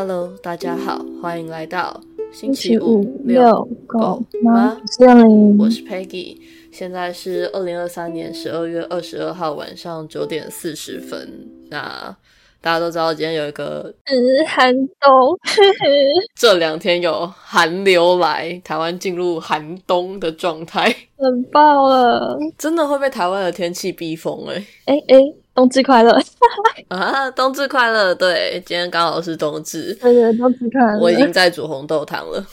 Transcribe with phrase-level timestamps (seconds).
[0.00, 2.00] Hello，大家好，欢迎来到
[2.32, 5.56] 星期期五五遛狗狗吗吗？？
[5.58, 6.36] 我是 Peggy，
[6.70, 11.48] 现在是二零二三年十二月二十二号晚上九点四十分。
[11.68, 12.16] 那
[12.60, 15.36] 大家都知道，今天有一个嗯，寒冬，
[16.38, 22.38] 这两天有寒流来，台湾进入寒冬的状态，冷爆了！
[22.56, 25.18] 真的会被台湾的天气逼疯哎、哎哎，
[25.58, 26.16] 冬至快乐！
[26.86, 27.28] 啊！
[27.32, 28.14] 冬至快乐！
[28.14, 31.00] 对，今天刚好是冬至，对对，冬至快乐！
[31.00, 32.46] 我已经在煮红豆汤了。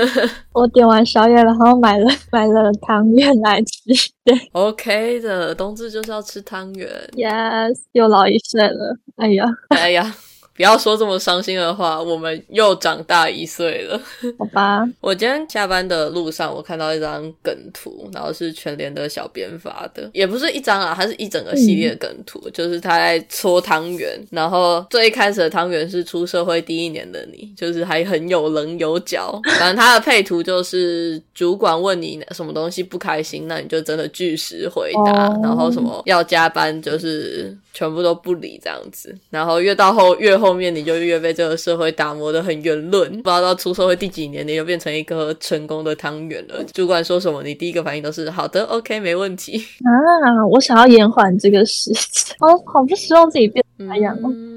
[0.52, 4.10] 我点完宵夜，然后买了买了汤圆来吃。
[4.22, 6.86] 对 OK 的，冬至就是要吃汤圆。
[7.14, 8.94] ，yes，又老一岁了。
[9.16, 10.14] 哎呀，哎呀，
[10.56, 13.98] 不要说这么伤心的话，我们又长大一岁了。
[14.38, 29.40] 好吧， 我今天下班的路上，我看到一张梗图，然后是全联的小编发的，也不是一张啊，它是一整个系列的梗图，就是他在搓汤圆，然后最一开始的汤圆是出社会第一年的你，就是还很有棱有角。
[29.58, 46.62] 反正他的配图就是主管问你什么东西不开心，那你就真的据实回答，哦然后什么要加班就是全部都不理这样子，然后越到后越后面你就越被这个社会打磨的很圆润，不知道到出社会第几年你就变成一个成功的汤圆了。
[46.74, 49.56] 主管说什么，你第一个反应都是好的，OK，没问题。
[49.56, 54.28] 啊，我想要延缓这个事情，哦好不希望自己变那样哦。
[54.30, 54.49] 嗯，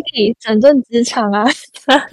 [0.00, 1.44] 可以整顿职场啊，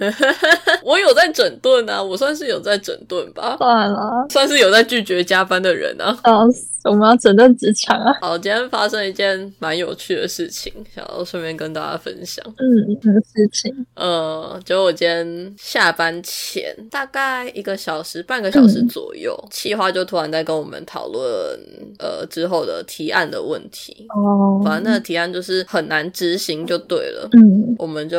[0.84, 6.16] 我有在整顿啊，我算是有在整顿吧，算了，算是有在拒绝加班的人啊。
[6.24, 8.12] 笑死，我们要整顿职场啊。
[8.20, 12.44] 好，今天发生一件蛮有趣的事情，想要顺便跟大家分享。
[12.56, 13.86] 嗯，什么事情？
[13.94, 21.22] 呃，就我今天下班前大概一个小时、半个小时左右，企划就突然在跟我们讨论
[21.98, 24.06] 呃之后的提案的问题。
[24.14, 27.28] 哦，反正那个提案就是很难执行，就对了。
[27.32, 28.18] 嗯，我们就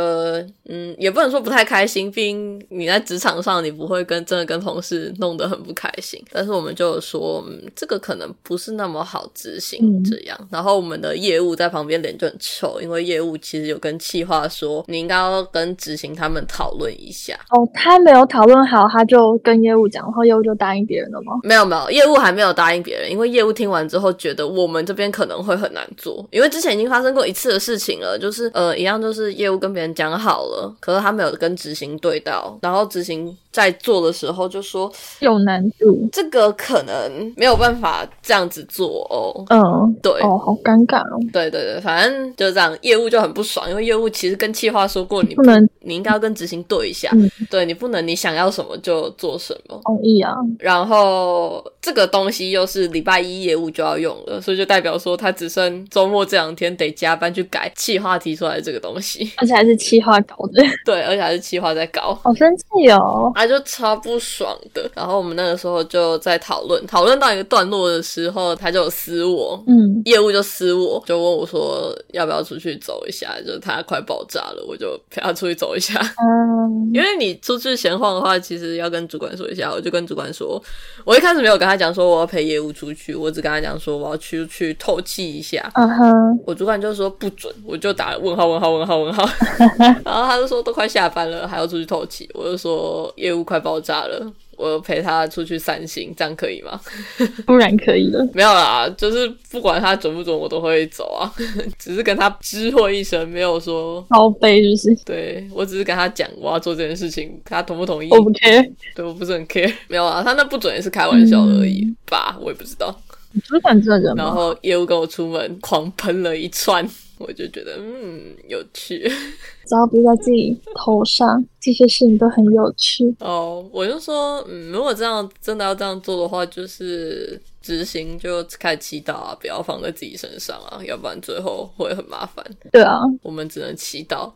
[0.68, 6.22] 嗯，也不能说不太开心，毕竟你在职场上，你不会跟真的跟同事弄得很不开心。
[6.32, 10.38] 但是我们就说，嗯，这个可能不是那么好执行嗯这样。
[10.52, 17.34] 然后我们的业务在旁边脸就很臭，因为业务其实有跟企划说，你应该要跟执行他们讨论一下。
[17.50, 21.34] 哦，他没有讨论好，他就跟业务讲，然后业务就答应别人了吗？
[21.44, 36.08] 没有没有，业务还没有答应别人，因为业务听完之后觉得我们这边可能会很难做，因为之前已经发生过一次的事情了，就是呃一样就是业务跟别人讲好了，可是他没有跟执行对到，然后执行在做的时候就说有难度。
[36.12, 39.46] 这个可能没有办法这样子做哦。
[39.50, 49.80] 嗯，对哦，好尴尬哦，对对对，反正就这样，业务就很不爽，因为业务其实跟企划说过你不能你应该要跟执行对一下，嗯对你不能你想要什么就做什么。
[49.84, 50.34] 同意啊。
[50.60, 59.32] 然后这个东西又是礼拜一业务就要用了，所以就代表说他只剩周末这两天得加班去改企划提出来的这个东西。
[59.38, 62.14] 而且还是企划搞的， 对，而且还是企划在搞。
[62.24, 63.32] 好生气哦。
[63.42, 76.00] 他就超不爽的，然后我们那个时候就在讨论，讨论到一个段落的时候，他就有私我，嗯，业务就私我，就问我说要不要出去走一下，就是他快爆炸了，我就陪他出去走一下。
[76.22, 79.72] 嗯， 因为你出去闲晃的话，其实要跟主管说一下。
[79.72, 80.62] 我就跟主管说，
[81.04, 85.68] 我一开始没有跟他讲说我要陪业务出去，我只跟他讲说我要去去透气一下。
[85.74, 89.28] 嗯哼，我主管就说不准，我就打问号问号问号问号，
[90.06, 94.32] 然后他就说都快下班了，还要出去透气，我就说业务快爆炸了。
[94.58, 96.80] 我陪他出去散心，这样可以吗？
[97.48, 98.24] 不然可以了。
[98.32, 101.26] 没有啦，就是不管他准不准，我都会走啊。
[101.80, 108.10] 只是跟他知会一声，没有说高飞就是对我只是跟他讲我要做这件事情，他同不同意？
[108.12, 109.74] 我不 care， 对，我不是很 care。
[109.88, 112.96] 没有啊，他那不准也是开玩笑而已吧，我也不知道。
[113.44, 114.32] 主管这个人然吗？
[114.32, 116.88] 后业务跟我出门狂喷了一串，
[117.22, 119.00] 我就觉得嗯有趣
[119.66, 123.14] 只要不在自己头上，这些事情都很有趣。
[123.20, 123.68] 哦。
[123.72, 132.46] 我就说，嗯，如果这样真的要这样做的话，就是执行就开始祈祷啊，不要放在自己身上啊，要不然最后会很麻烦。
[132.72, 134.32] 对啊，我们只能祈祷。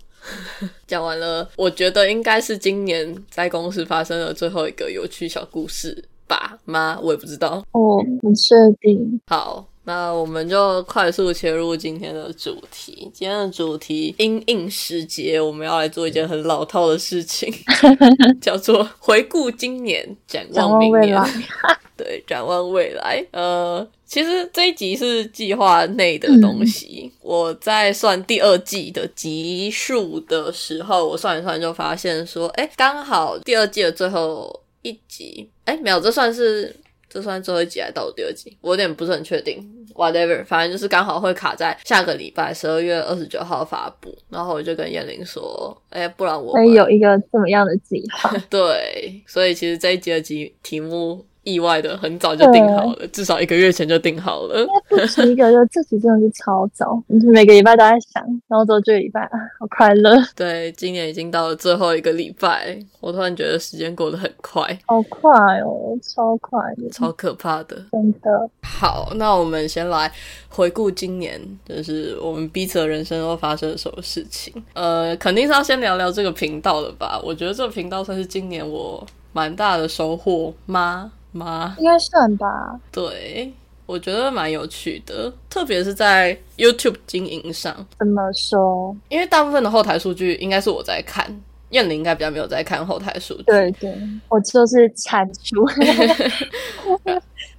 [0.88, 6.58] 讲完了，我觉得应该是今年在公司发生的最后一个有趣小故事吧？
[6.66, 7.00] 吗？
[7.04, 7.64] 我也不知道。
[7.74, 9.22] 我不确定。
[9.28, 13.10] 好，那我们就快速切入今天的主题。
[13.14, 17.54] 今天的主题因应时节，我们要来做一件很老套的事情，
[18.42, 21.16] 叫做回顾今年，展展望明年。
[21.16, 21.44] 望未来，
[21.96, 23.24] 对，展望未来。
[23.32, 27.12] 呃，其实这一集是计划内的东西。
[27.22, 36.76] 我在算第二季的集数的时候，我算一算就发现说，哎，刚好第二季的最后一集，哎，没有，这算是。
[37.16, 38.58] 这算最后一集还是倒数第二集？
[38.60, 39.66] 我有点不是很确定。
[39.94, 44.14] Whatever，反正就是刚好会卡在下个礼拜十二月二十九号发布。
[44.30, 48.36] 然后我就跟燕玲说：“哎，不然我可以有一个这么样的计划。
[48.52, 51.26] 对，所以其实这一集的集题目。
[51.46, 54.68] 意外的很早就定好了，至少一个月前就定好了。
[54.90, 60.12] 不止一个月， 这期真的是超早，每个礼拜都在想，然后之后这礼拜啊，好快乐。
[60.36, 68.50] 对，今年已经到了最后一个礼拜，我突然觉得时间过得很快，好快哦，超快的，超可怕的，真的。
[68.62, 70.12] 好，那我们先来
[70.50, 74.52] 回顾今年，就是我们彼此的人生都发生了什么事情。
[74.74, 77.22] 呃，肯定是要先聊聊这个频道的吧？
[77.24, 81.12] 我觉得这个频道算是今年我蛮大的收获吗？
[81.36, 81.76] 吗？
[81.78, 82.80] 应该算吧。
[82.92, 83.52] 对，
[83.86, 87.76] 我觉得蛮有趣的，特别是在 YouTube 经营上。
[88.00, 88.96] 怎么说？
[89.10, 91.30] 因为大部分的后台数据应该是我在看，
[91.76, 93.44] 燕玲应该比较没有在看后台数据。
[93.44, 93.94] 对对，
[94.30, 95.66] 我就是产出。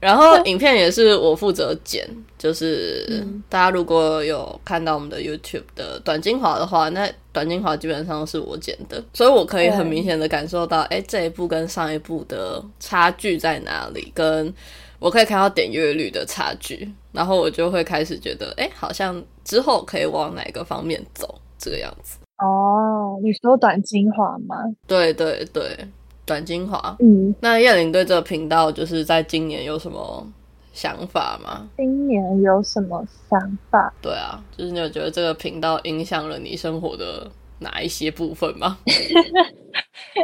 [0.00, 2.06] 然后影片也是我负责剪，
[2.38, 14.52] 就是大家如果有看到我们的 YouTube 的短精华的话，那短精华基本上是我剪的，所以我可以很明显的感受到，哎，这一部跟上一部的差距在哪里，跟
[14.98, 22.18] 我可以看到点阅率的差距，然后我就会开始觉得，哎，好像之后可以往哪个方面走，这个样子。
[22.38, 24.56] 哦，你说短精华吗？
[24.86, 25.88] 对对对。
[26.26, 30.26] 短精华，嗯，那叶玲对这个频道就是在今年有什么
[30.72, 31.68] 想法吗？
[31.76, 33.94] 今年有什么想法？
[34.02, 38.78] 对啊，就是你有觉得这个频道影响了你生活的哪一些部分吗？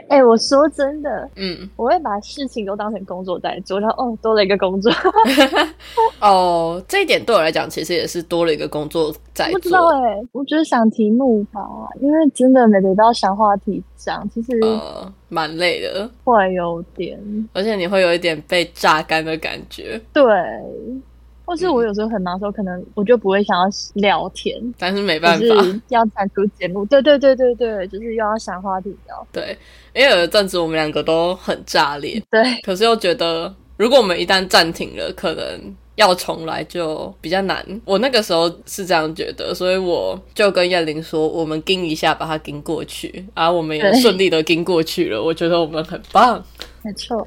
[0.08, 4.90] 哎，我说真的，嗯，我会把事情都当成工作在做，然后哦，多了一个工作。
[6.20, 9.52] 哦，这一点对我来讲，其实也是多了一个工作在做。
[9.52, 11.60] 不知道哎，我只是想题目吧，
[12.00, 17.20] 因为真的每得都要想话题讲，其实呃蛮累的，会有点，
[17.52, 20.00] 而且你会有一点被榨干的感觉。
[20.12, 20.24] 对。
[21.44, 25.44] 或是我有时候很忙的时候，可能我就不会想要聊天，但是没办法，
[25.88, 26.84] 要产出节目。
[26.86, 29.26] 对对对对对，就是又要想话题聊。
[29.32, 29.56] 对，
[29.92, 37.64] 因为有一阵子我们两个都很炸裂，对，可是又觉得如果我们一旦暂停了，可能要重来就比较难。
[37.84, 45.22] 我那个时候是这样觉得，所以我就跟燕玲说，我们盯一下把它盯过去，而我们也顺利的盯过去了。
[45.22, 46.42] 我觉得我们很棒，
[46.82, 47.26] 没错。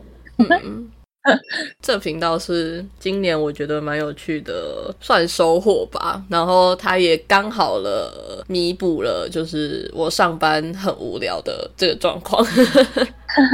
[1.81, 6.23] 这频道是今年我觉得蛮有趣的，算收获吧。
[6.29, 12.45] 然后它也刚好了弥补了，就是我上班很无聊的这个状况。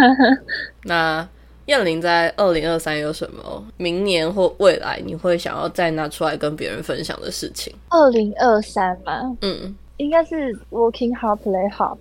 [0.83, 1.27] 那
[1.67, 7.73] 燕玲在二零二三有什么明年或未来你会想要再拿出来跟别人分享的事情？
[7.89, 11.97] 二零二三嘛，嗯，应该是 working hard play hard。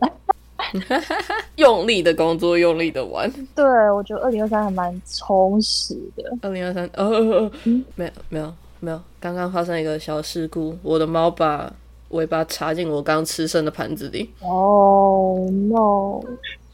[1.56, 3.30] 用力的工作，用力的玩。
[3.54, 6.24] 对，我觉得二零二三还蛮充实的。
[6.42, 7.50] 二零二三，呃，
[7.94, 9.00] 没有，没有，没有。
[9.18, 11.72] 刚刚发生一个小事故，我的猫把
[12.10, 14.28] 尾巴插进我刚吃剩的盘子里。
[14.40, 16.20] 哦，no！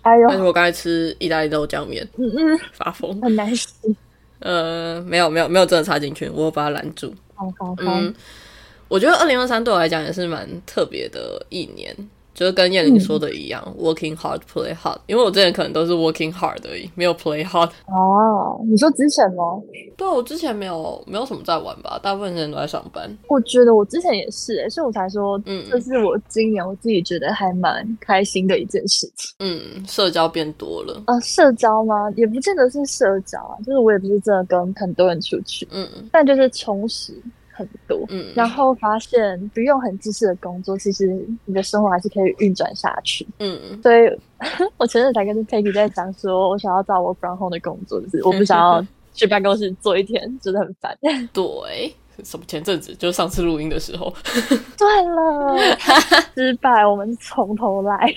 [0.03, 3.69] 哎呦，但是我刚才吃意大利豆酱面，嗯嗯，发疯，很难吃。
[4.38, 7.12] 呃，没有，没有，没有真的插进去，我把它拦住。
[7.35, 8.00] 好好好。
[8.88, 11.93] 我觉得二零二三对我来讲也是蛮特别的一年。
[12.37, 17.71] 就是跟燕玲说的一样，working hard play hard，因为我之前可能都是 working hard 而已，没有 play hard。
[17.87, 19.59] 哦，你说之前吗？
[19.97, 23.11] 对，我之前没有没有什么在玩吧，大部分时间都在上班。
[23.28, 29.35] 我觉得我之前也是，哎，所以我才说，嗯，这是我今年我自己觉得还蛮开心的一件事情。
[29.38, 31.02] 嗯，社交变多了。
[31.07, 32.11] 啊，社交吗？
[32.16, 37.14] 也不见得是社交啊，就是我也不是真的跟很多人出去，嗯，但就是充实。
[37.56, 41.06] 很多，嗯，然后发现不用很知识的工作，其实
[41.46, 44.10] 你的生活还是可以运转下去，嗯，所以
[44.76, 50.94] 我前阵才跟 Peggy 在讲，说我想要找我 from home 的工作，就是我不想要去办公室坐一天，真的很烦。
[51.32, 54.12] 对，什么前阵子就上次录音的时候，
[54.76, 55.56] 对了，
[56.34, 58.14] 失败，我们从头来。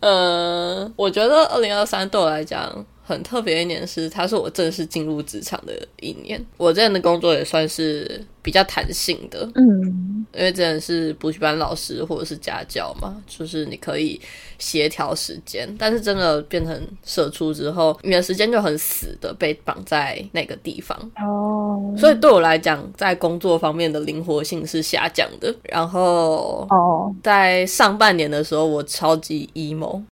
[0.00, 2.84] 嗯， 我觉得二零二三对我来讲。
[3.08, 6.38] 很特别一年是，它是我正式进入职场的一年。
[6.58, 14.20] 我这样的工作也算是比较弹性的，嗯，因为真的是补习班老师或者是家教嘛，就是你可以
[14.58, 15.66] 协调时间。
[15.78, 21.94] 但是真的变成社畜之后，你的时间就很死的被绑在那个地方哦。
[21.96, 25.54] 所以对我来讲，在工作方面的灵活性是下降的。
[25.62, 30.02] 然后哦，在上半年的时候，我超级 emo，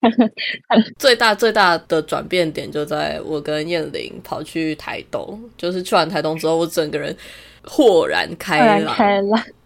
[0.99, 2.87] 最大最大的转变点就。
[2.87, 7.13] 在我跟燕玲跑去台东，就是去完台东之后，我整个人
[7.67, 8.95] 豁然开朗。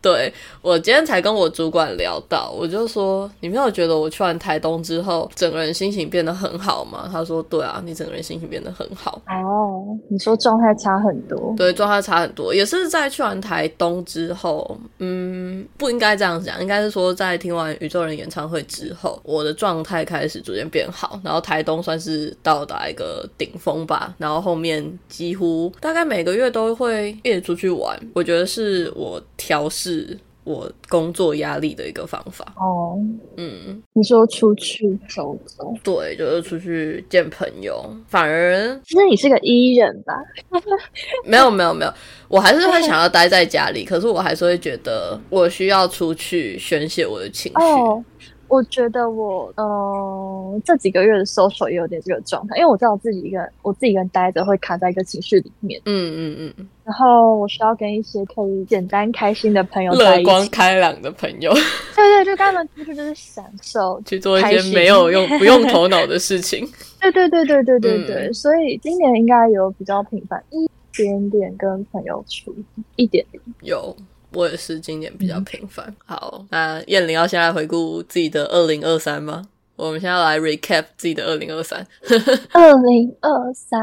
[0.03, 7.07] 对我今天才跟我主管聊到，我就说你没有觉得我去完台东之后，整个人心情变得很好吗？
[7.13, 9.21] 他说对啊，你整个人心情变得很好。
[9.27, 11.55] 哦，你说状态差很多？
[11.55, 29.90] 对，状态差很多，也是在去完台东之后，嗯，不应该这样讲，应该是说在听完宇宙人演唱会之后，我的状态开始逐渐变好，然后台东算是到达一个顶峰吧，然后后面几乎大概每个月都会一直出去玩，我觉得是我调试。
[29.91, 32.53] 是我工作压力的一个方法。
[32.57, 32.99] 哦，
[33.37, 40.15] 嗯，你说出去走走，对，就是出去见朋友，反而其实你是个 E 人吧？
[41.25, 41.93] 没有没有没有，
[42.29, 48.05] 我还是会想要待在家里，可是我还是会觉得我需要出去宣泄我的情绪。
[48.51, 55.81] 我觉得我呃这几个月的收手也有点这个状态，因为我知道我自己一个人，我自己一个人待着会卡在一个情绪里面。
[55.85, 56.69] 嗯嗯嗯。
[56.85, 61.53] 然后我需要跟一些可以简单开心的朋友，乐观开朗的朋友。
[61.95, 66.69] 对 对，就跟他们出去就是享受，去做一些没有用、 不用头脑的事情。
[67.01, 72.53] 对对对对对对对，所以今年应该有比较频繁一点点跟朋友出
[72.97, 73.97] 一点点有。
[74.33, 75.95] 我也是今年比较频繁。
[76.05, 79.43] 好，那燕玲要先来回顾自己的二零二三吗？
[79.77, 81.87] 我们现在来 recap 自己的二零二三。
[82.53, 83.81] 二零二三，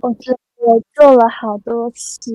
[0.00, 2.32] 我觉得我做了好多事。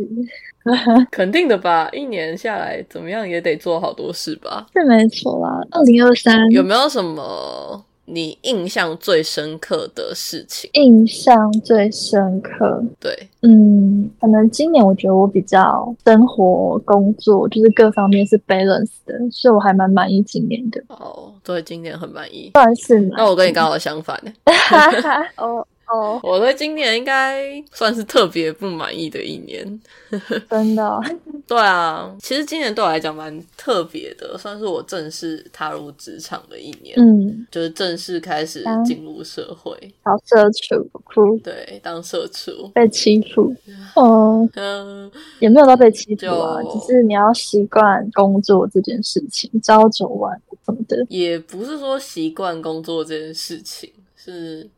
[1.12, 1.90] 肯定的吧？
[1.92, 4.68] 一年下来，怎么样也得做好多事吧？
[4.74, 5.60] 是没错啦。
[5.72, 7.84] 二零二三有没有什么？
[8.06, 10.70] 你印象最深刻的事情？
[10.74, 20.84] 印象最深刻，对，嗯，可能今年我觉得我比较生活、工作就是各方面是 balance 的，所以我还蛮满意今年的。
[20.90, 23.00] 哦，对，今年很满意，算是。
[23.16, 24.32] 那我跟你刚好相反呢。
[25.38, 25.66] 哦。
[25.92, 29.82] 哦，我对今年应该算是特别不满意的一年，
[30.50, 31.00] 真的。
[31.48, 36.96] 对啊，其实今年对我来讲蛮特别的，算是我正式踏入职场的一年。
[36.98, 41.38] 嗯，就是正式开始进入社会，当社畜，哭。
[41.40, 42.70] 对，当社畜。
[42.74, 43.54] 被欺负，
[43.96, 51.06] 哦，嗯，也没有到被欺负啊，只是你要习惯工作这件事情，朝九晚五的。
[51.10, 54.70] 也不是说习惯工作这件事情，是。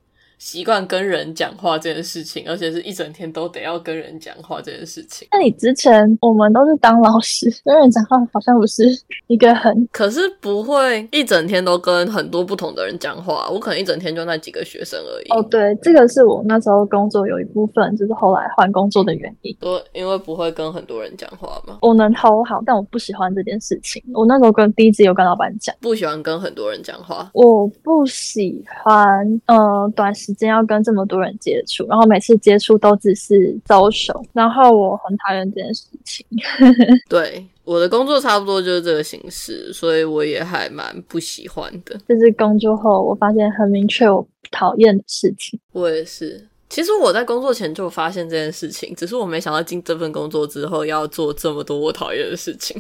[0.44, 5.26] 习惯跟人讲话这件事情，而且是一整天都得要跟人讲话这件事情。
[5.32, 8.84] 那你之前我们都是当老师， 跟人讲话好像不是
[9.28, 9.88] 一个很……
[9.90, 13.50] 可是不会一整天都跟很多不同的人讲话。
[13.50, 15.30] 我可能一整天就那几个学生而已。
[15.30, 19.56] 哦，对，这个是我那时候工作有一部分，就是后来换工作的原因。
[19.62, 21.78] 对，因为不会跟很多人讲话嘛。
[21.82, 24.04] 我能 hold 好，但我不喜欢这件事情。
[24.14, 27.32] 我那时候跟第一次有跟老板讲，不喜欢跟很多人讲话。
[27.34, 30.33] 我不喜欢，呃，短时。
[30.34, 36.26] 间要跟这么多人接触，然后每次接触都只是招手，然后我很讨厌这件事情。
[37.10, 41.98] 对，我的工作差不多就是这个形式，所以我也还蛮不喜欢的。
[42.08, 45.60] 就是工作后，我发现很明确我讨厌的事情。
[45.72, 46.48] 我也是。
[46.74, 52.76] 其实我在工作前就发现这件事情，只是我没想到进这份工作之后要做这么多我讨厌的事情。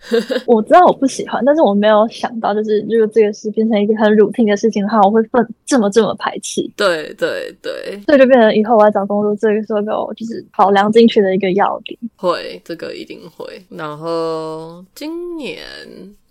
[0.44, 6.60] 我知道我不喜欢，但是我没有想到，就是如果这个事变成一个很 routine 的事情的话，我会分这么这么排斥。
[6.76, 11.98] 对对对，所以就变成以后我要找工作，这个是个就是考量进去的一个要点。
[12.16, 13.64] 会，这个一定会。
[13.70, 15.58] 然后今年。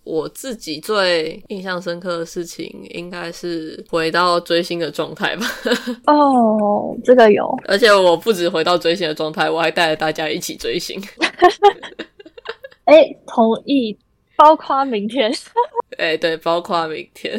[0.07, 5.45] 我自己最印象深刻的事情，应该是回到追星的状态吧。
[6.07, 10.97] 哦，这个有，而且我不止回到追星的状态，我还带着大家一起追星。
[12.85, 13.97] 哎，同意，
[14.37, 15.29] 包括明天。
[15.97, 17.37] 哎，对，包括明天。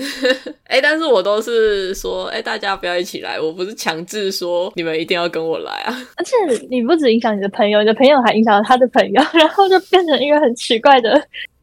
[0.65, 5.97] 哎，但是我都是说，哎，大家不要一起来，我不是强制说你们一定要跟我来啊。
[6.17, 6.35] 而且
[6.69, 11.11] 你不止影响你的朋友，你的朋友还影响了他的朋友，然后就变成一个很奇怪的。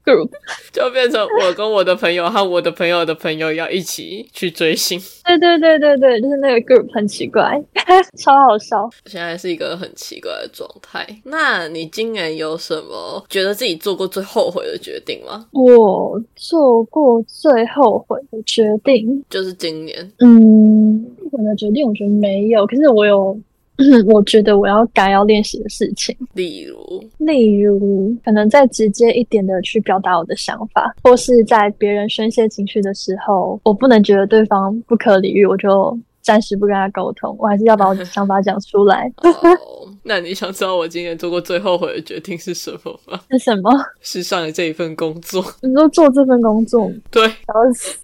[0.06, 0.30] Group
[0.72, 5.00] 就变成我跟我的朋友和我的朋友的朋友要一起去追星。
[5.26, 7.62] 对对对对对，就是那个 group 很奇怪，
[8.18, 8.90] 超好笑。
[9.06, 11.06] 现在是一个很奇怪的状态。
[11.24, 15.48] 那你今年有什么觉得自己做过最后悔的决定吗？
[15.52, 20.12] 我做过最后悔的决定就是今年。
[20.20, 23.38] 嗯，后悔的决定我觉得没有，可是我有。
[24.08, 39.12] 我觉得我要该要练习的事情，例如，例如，可能再直接一点的去表达我的想法，或是在别人宣泄情绪的时候，我不能觉得对方不可理喻，我就暂时不跟他沟通，我还是要把我的想法讲出来。
[40.04, 43.20] 那你想知道我今年做过最后悔的决定是什么吗？
[43.32, 43.72] 是什么？
[44.02, 45.44] 是上了这一份工作。
[45.62, 46.92] 你说做这份工作？
[47.12, 47.24] 对。
[47.24, 47.96] 然后是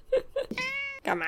[1.03, 1.25] 干嘛？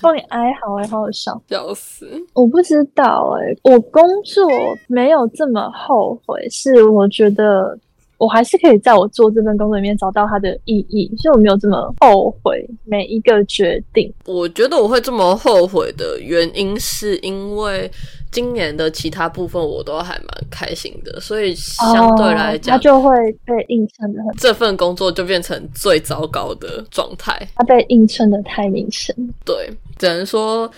[0.00, 2.08] 帮你哀嚎，哎，好好笑，笑死！
[2.34, 4.48] 我不知道，哎，我工作
[4.86, 7.78] 没有这么后悔，是我觉得。
[8.18, 14.12] 我还是可以在我做这份工作里面找到它的意义，所以我没有这么后悔每一个决定。
[14.26, 17.88] 我觉得我会这么后悔的原因，是因为
[18.30, 23.10] 今年的其他部分我都还蛮开心的，所以相对来讲，它就会
[23.44, 24.34] 被映衬的很。
[24.36, 29.14] 这份工作就变成最糟糕的状态，它被映衬的太明显。
[29.44, 30.70] 对，只能说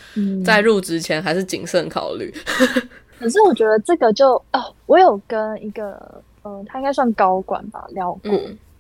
[0.45, 2.33] 在入职前还是谨慎考虑。
[3.19, 6.23] 可是我觉得这个就哦，我有跟一个。
[6.43, 8.33] 嗯，他应该算高管吧，聊过。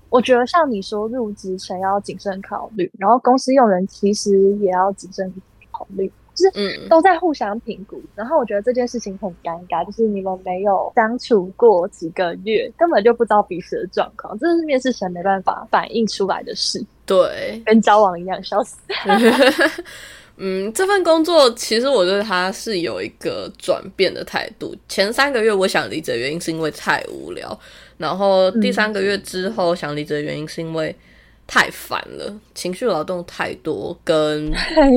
[0.09, 5.31] 我觉得像你说入职前要谨慎考虑，然后公司用人其实也要谨慎
[5.71, 8.01] 考虑，就是都在互相评估。
[8.15, 16.85] 然后我觉得这件事情很尴尬，就是你们没有相处过几个月，根本就不知道彼此的状况，这是面试前没办法反映出来的事。
[17.07, 18.77] 对，跟交往一样，笑死。
[20.43, 24.75] 嗯，这份工作其实我对他是有一个转变的态度。
[24.89, 27.61] 前三个月我想离职的原因是因为太无聊，
[27.99, 30.97] 然后第三个月之后想离职的原因是因为
[31.53, 34.89] 太烦了，情绪劳动太多，跟太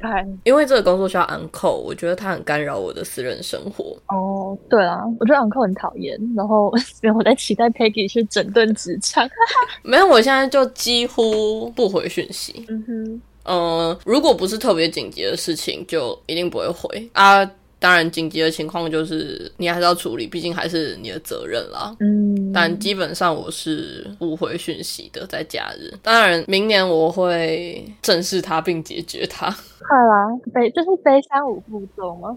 [0.00, 0.38] 烦。
[0.44, 3.96] 因为这个工作需要 uncle，我觉得它很干扰我的私人生活。
[4.06, 6.16] 哦，对啊，我觉得 uncle 很讨厌。
[6.36, 6.72] 然后
[7.12, 9.28] 我在期待 Peggy 去整顿职场。
[9.82, 12.64] 没有，我现在就几乎不回讯息。
[12.68, 13.22] 嗯哼。
[13.48, 17.44] 嗯，如果不是特别紧急的事情，就一定不会回啊。
[17.86, 21.94] 当然，紧急的情况就是你还是要处理，毕竟还是你的责任啦。
[22.00, 25.94] 嗯，但基本上我是不回讯息的，在假日。
[26.02, 29.48] 当然，明年我会正视它并解决它。
[29.86, 32.36] 快啦，悲这是悲伤五步骤吗？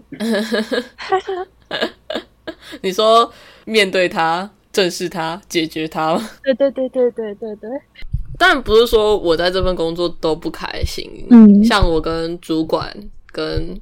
[2.80, 3.28] 你说
[3.64, 6.30] 面对它、正视它、解决它吗？
[6.44, 7.68] 对对对对对对对。
[8.38, 12.96] 但不是说我在这份工作都不开心，嗯，像我跟主管
[13.32, 13.76] 跟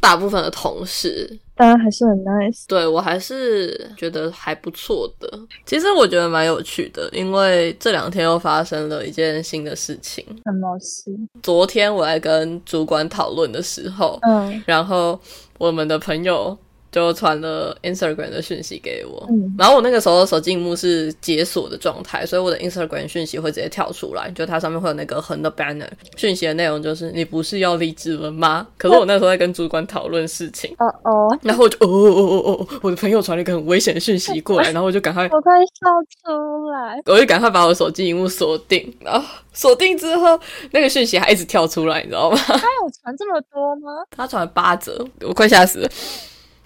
[0.00, 5.30] 大部分的同事，当然还是很 nice，对我还是觉得还不错的。
[5.66, 10.24] 其实我觉得蛮有趣的，因为这两天又发生了一件新的事情。
[10.44, 11.14] 什么事？
[11.42, 15.20] 昨天我在跟主管讨论的时候，嗯，然后
[15.58, 16.56] 我们的朋友。
[16.92, 28.66] 就传了 Instagram 的讯息给我，然后我那个时候手机荧幕是解锁的状态，所以我的 Instagram 讯息会直接跳出来，就它上面会有那个横的 banner，讯息的内容就是你不是要离职了吗？
[28.76, 35.86] 可是我那时候在跟主管讨论事情，哦哦，然后我就哦哦哦哦哦，我的朋友传了一个很危险的讯息过来， 然后我就赶快，我快笑
[36.24, 40.38] 出来，我就赶快把我手机荧幕锁定，然后锁定之后
[40.72, 42.36] 那个讯息还一直跳出来，你知道吗？
[42.36, 44.04] 他有传这么多吗？
[44.10, 45.88] 他传了八折，我快吓死了。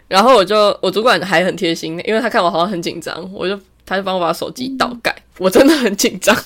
[0.08, 6.36] 然后我就，我主管还很贴心，因为他看我好像很紧张，我就他就帮我把手机倒盖，我真的很紧张。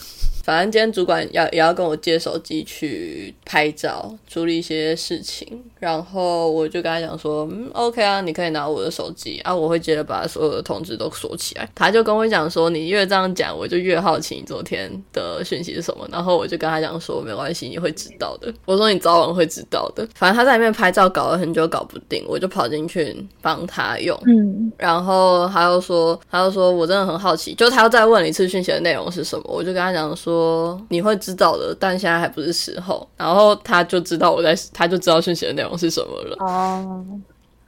[0.48, 11.68] 反正今天主管要也要跟我借手机去拍照，处理一些事情，然后我就跟他讲说，嗯，OK 啊，你可以拿我的手机啊，我会接着把所有的通知都锁起来。
[11.74, 16.08] 他就跟我讲说，你越这样讲，我就越好奇你昨天的讯息是什么。
[16.10, 18.50] 然后我就跟他讲说，没关系，你会知道的。
[18.64, 20.08] 我说你早晚会知道的。
[20.14, 24.18] 反正他在里面拍照搞了很久搞不定，我就跑进去帮他用。
[24.24, 30.37] 嗯，然后他又说，他又说我真的很好奇，就他要再问一次讯息的内容是什么，我就跟他讲说。
[30.38, 33.06] 说你会知道的，但现在还不是时候。
[33.16, 36.36] 然后他就知道我在，他就知道讯息的内容是什么了。
[36.40, 37.04] 哦。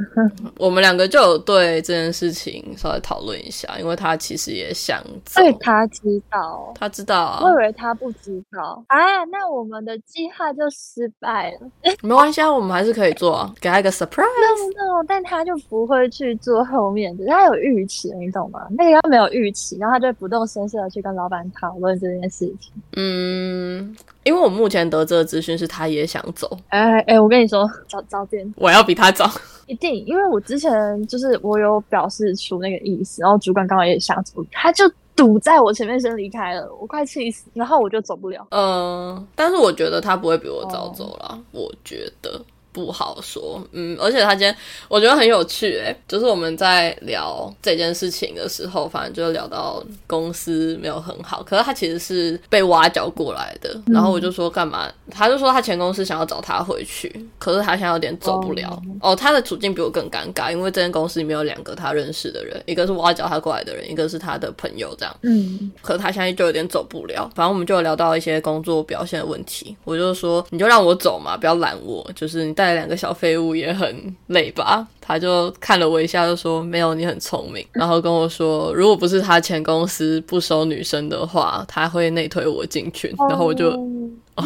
[0.58, 11.70] 我们两个就有对这件事情稍微讨论一下，因为他其实也想，所以他知道，他知道啊，我以为他不知道啊，那我们的计划就失败了。
[12.02, 14.24] 没关系啊，我们还是可以做，给他一个 surprise。
[14.24, 18.66] no no，但他就不会去做后面的，他有预期，你懂吗？
[18.70, 22.72] 那个他没有预期，然后他就不动声色的去跟老板讨论这件事情。
[22.96, 23.96] 嗯。
[24.24, 26.58] 因为我目前得知的资讯是，他也想走。
[26.68, 29.30] 哎哎，我跟你说，早早点，我要比他早，
[29.66, 30.04] 一定。
[30.06, 34.84] 因为我之前就是我有表示出那个意思，然后主管刚好也想走，他就
[35.16, 38.46] 堵在我前面先离开了，我快气死，然后我就走不了。
[38.50, 42.40] 嗯，但是我觉得他不会比我早走了，我觉得。
[42.72, 44.56] 不好说，嗯，而且他今天
[44.88, 72.54] 我觉得很有趣，诶，就是我们在聊这件事情的时候，反正就聊到公司没有很好，可是他其实是被挖角过来的，然后我就说干嘛，他就说他前公司想要找他回去，可是他现在有点走不了，哦，他的处境比我更尴尬，因为这间公司里面有两个他认识的人，一个是挖角他过来的人，一个是他的朋友，这样，嗯，可是他现在就有点走不了，反正我们就聊到一些工作表现的问题，我就说你就让我走嘛，不要拦我，就是你。
[72.60, 74.86] 带两个小废物也很累吧？
[75.00, 83.70] 他就看了我一下，就说：“没有，你很聪明。”然后跟我说：“如果不是他前公司不收女生的话，他会内推我进群。”然后我就。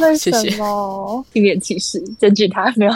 [0.01, 1.25] 为什么？
[1.35, 2.93] 一脸歧视，检举他 没有？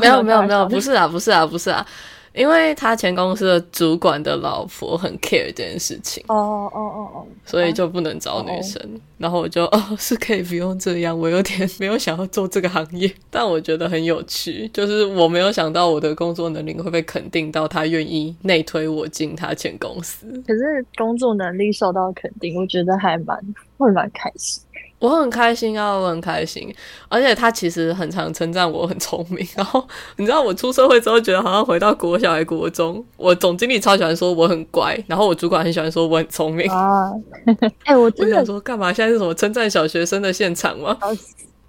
[0.00, 1.86] 没有没有没有，不是啊不是啊不是啊。
[2.34, 8.80] 因为他前公司的主管的老婆很 care 这件事情，哦哦哦哦，所以就不能找女生。
[9.16, 11.18] 然后我就哦，是可以不用这样。
[11.18, 14.68] 我有点没有想要做这个行业， 但我觉得很有趣。
[14.72, 20.26] 就是我没有想到我的工作能力会被肯定到他愿意内推我进他前公司。
[20.46, 23.36] 可是工作能力受到肯定，我觉得还蛮
[23.76, 24.62] 会蛮开心。
[24.98, 26.74] 我很开心啊，我很开心，
[27.08, 29.46] 而且他其实很常称赞我很聪明。
[29.54, 33.04] 然后你知道，我出社会之后，觉得好像回到国小还国中。
[33.16, 37.10] 我总经理超喜欢说我很乖，然后我主管很喜欢说我很聪明啊。
[37.86, 38.92] 哎，我真的说干嘛？
[38.92, 40.96] 现在是什么称赞小学生的现场吗？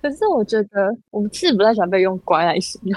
[0.02, 2.96] 可是我觉得，我们其实不太喜欢被用“乖”来形容。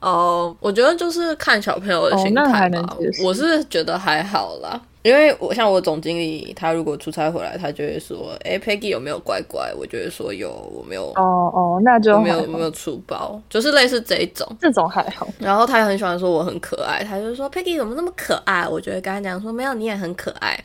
[0.00, 2.96] 哦，我觉得就是看小朋友的心态吧。
[3.24, 4.78] 我是觉得还好啦。
[5.06, 11.12] 因为我像我总经理，他如果出差回来，他就会说：“哎，Peggy 有没有乖乖？”我就会说有，我没有。
[11.12, 11.22] 哦
[11.54, 14.44] 哦，那就没有没有出包，就是类似这一种。
[14.60, 15.28] 这种还好。
[15.38, 20.58] 然后他也很喜欢说我很可爱，他就说：“Peggy 怎么那么可爱？”我就会跟他讲说：“没有，你也很可爱。”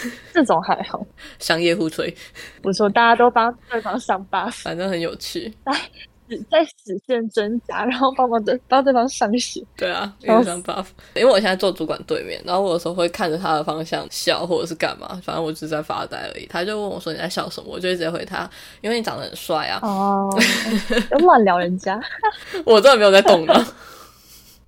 [0.32, 1.06] 这种还好。
[1.38, 2.16] 商业互吹，
[2.62, 5.52] 不错，大家都帮对方上 buff，反正很有趣。
[6.50, 9.62] 在实现真假，然后帮忙的帮对方上血。
[9.76, 10.86] 对啊，上 buff。
[11.14, 16.46] 因为我现在坐主管对面，然后我有时候会看着他的方向笑，或者是干嘛，反正我只是在发呆而已。
[16.46, 18.48] 他就问我说你在笑什么，我就直接回他，
[18.80, 19.78] 因为你长得很帅啊。
[19.82, 20.28] 哦，
[21.20, 22.00] 乱聊人家，
[22.64, 23.66] 我真的没有在动的。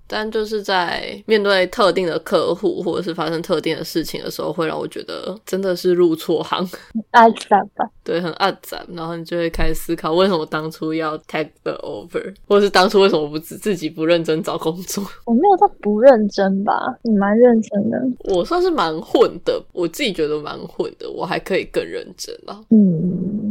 [0.07, 6.69] 但就是在面对特定的客户，或者是发生特定的事情的时候，会让我觉得真的是入错行，
[7.11, 7.89] 暗赞吧？
[8.05, 8.87] 对，很暗赞。
[8.93, 15.05] 然后你就会开始思考，为什么当初要 take the over，或者是当初为什么不自自己不认真找工作？
[15.25, 16.73] 我没有到不认真吧？
[17.03, 18.01] 你蛮认真的，
[18.33, 22.61] 我算是蛮混的，我自己觉得蛮混的，我还可以更认真啊。
[22.71, 23.46] 嗯，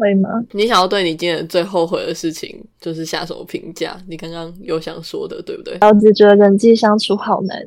[0.00, 0.28] 会吗？
[0.52, 3.96] 你想要对你今天最后悔的事情，就是下什么评价？
[4.08, 5.76] 你刚刚有想说的，对不对？
[5.82, 7.62] 我只觉得人际相处好难，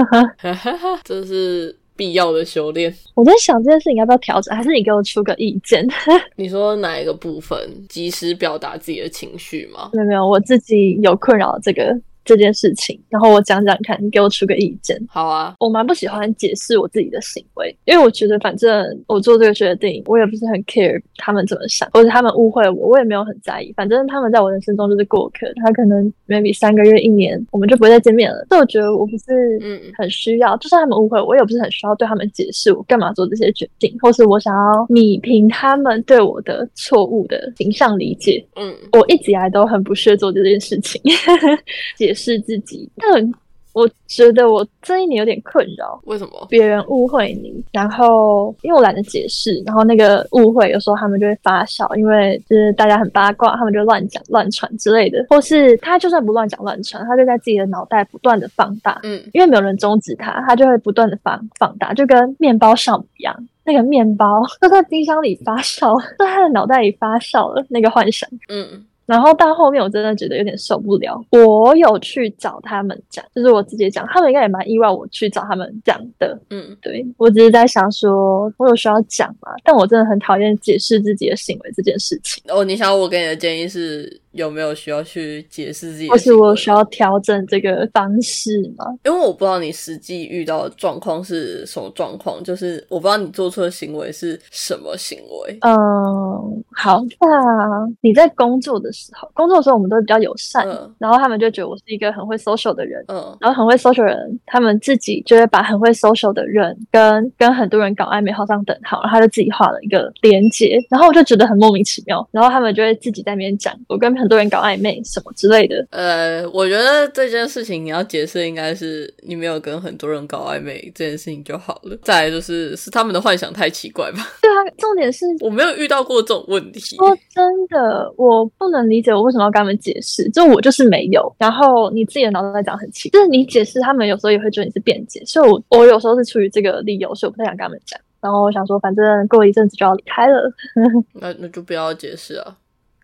[1.02, 2.94] 这是必要的修炼。
[3.14, 5.86] 我在想这件事情要不要调整，还是你给我出个意见？
[6.36, 7.58] 你说哪一个部分？
[7.88, 9.90] 及时表达自己的情绪吗？
[9.94, 11.98] 没有没有，我自己有困扰这个。
[12.30, 14.96] 这件事情，然后我讲讲看，你给我出个意见。
[15.08, 23.72] 好啊，我蛮不喜欢解释我自己的行为，因为我觉得反正我做这个决定，我也不是很 care 他们怎么想，或者他们误会我，我也没有很在意。
[23.76, 28.46] 反正他们在我人生中就是过客，他可能 maybe 三个月、一年，我们就不会再见面了。
[28.48, 38.44] 所以我觉得我不是嗯很需要，就算他们误会我，也不是很需要对他们解释我干嘛做这些决定，或是我想要弥平他们对我的错误的形象理解。
[38.54, 41.02] 嗯，我一直以来都很不屑做这件事情，
[41.98, 42.14] 解。
[42.20, 43.32] 是自己，但
[43.72, 46.00] 我觉得我这一年有点困扰。
[46.04, 46.46] 为什么？
[46.50, 55.24] 别人误会你，然后因为我懒得解释，然后那个误会有时候他们就会发笑，因为就是大家很八卦，他们就乱讲乱传之类的。
[55.30, 58.98] 或是他就算不乱讲乱传，他就在自己的脑袋不断的放大。
[59.04, 63.32] 嗯，因为没有人终止他，他就会不断的放放大，就跟面包上一样，
[63.64, 68.28] 那个面包 都在冰箱里发酵，在他的脑袋里发酵了那个幻想。
[68.48, 68.84] 嗯。
[69.10, 71.20] 然后到后面，我真的觉得有点受不了。
[71.30, 76.38] 我有去找他们讲，就是我自己讲，他们应该也蛮意外我去找他们讲的。
[76.50, 79.50] 嗯，对我只是在想说，我有需要讲嘛？
[79.64, 82.40] 但我真的很讨厌解释自己的行为这件事情。
[82.46, 84.19] 哦，你想我给你的建议是？
[84.32, 86.08] 有没有需要去解释自己？
[86.08, 88.84] 或是我需要调整这个方式吗？
[89.04, 95.58] 因为我不知道你实际遇到的状况是什么状况，就是我不知道你做出的行为是什么行为。
[95.62, 100.64] 嗯，好，那你在工作的时候，工作的时候我们都比较友善，
[100.98, 114.19] 然后他们就觉得我是一个很会 social 的人，嗯，然后很会 social 人，他们自己就会把很会 social 的人跟跟很多人搞暧昧画上等号，然后他就自己画了一个连接，然后我就觉得很莫名其妙，然后他们就会自己在那边讲我跟。
[114.20, 115.84] 很多人搞暧昧什么之类的。
[115.90, 121.96] 呃，我觉得这件事情你要解释，应该是你没有跟很多人搞暧昧这件事情就好了。
[122.02, 124.18] 再来就是是他们的幻想太奇怪吧？
[124.42, 126.96] 对啊，重点是 我没有遇到过这种问题。
[126.96, 131.34] 说真的，我不能理解我为什么要跟他们解释，就我就是没有。
[131.38, 135.22] 然后你自己的脑袋在讲很奇，就是你解释，他们有时候也会觉得你是辩解。
[135.24, 137.98] 所以，我我有时候是出于这个理由，所以我不太想跟他们讲。
[138.20, 140.52] 然后我想说，反正过一阵子就要离开了，
[141.14, 142.54] 那那就不要解释啊。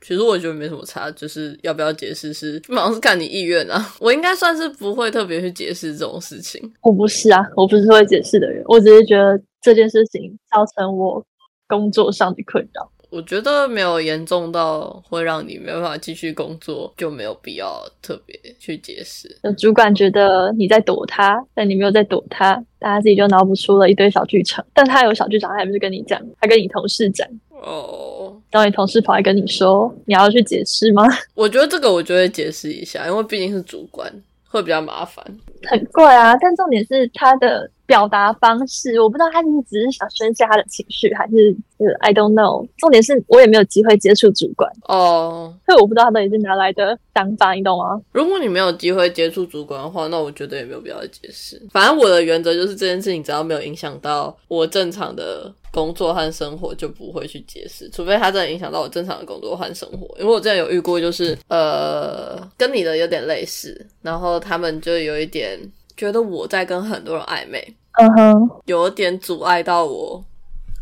[0.01, 3.85] 其实我觉得没什么差，就是要不要解释是，基本上是看你意愿啊。
[3.99, 6.61] 我应该算是不会特别去解释这种事情。
[6.83, 11.25] 我不是啊，我不是会解释的人，我只是觉得这件事情造成我
[11.67, 12.91] 工作上的困扰。
[13.09, 19.29] 我觉得没有严重到会让你没办法继续工作，就没有必要特别去解释。
[19.57, 24.65] 主管觉得你在躲他，但你没有在躲他，大家自己就脑补出了一堆小剧场。
[24.75, 27.27] 但他有小剧场，他也不是跟你讲，他跟你同事讲。
[27.63, 31.05] 哦，当你同事跑来跟你说你要去解释吗？
[31.35, 34.13] 我觉得这个我就会解释一下，因为毕竟是主管，
[34.49, 35.25] 会比较麻烦。
[35.69, 37.71] 很怪啊，但重点是他的。
[37.87, 42.67] 表达方式，我不知道他是只是想宣泄他的情绪，还是呃，I don't know。
[42.79, 48.01] 重点是我也没有机会接触主管哦，所以我不知道他到底是哪来的想法，你懂吗？
[48.13, 51.61] 如果你没有机会接触主管的话，那我觉得也没有必要解释。
[51.71, 60.13] 反正我的原则就是这件事情只要没有影响到我正常的工作和生活，就不会去解释，除非他真的影响到我正常的工作和生活。
[60.19, 65.59] 因为我之前有遇过，就是呃，跟你的有点类似，然后他们就有一点。
[65.97, 70.23] 觉得我在跟很多人暧昧，嗯哼，有点阻碍到我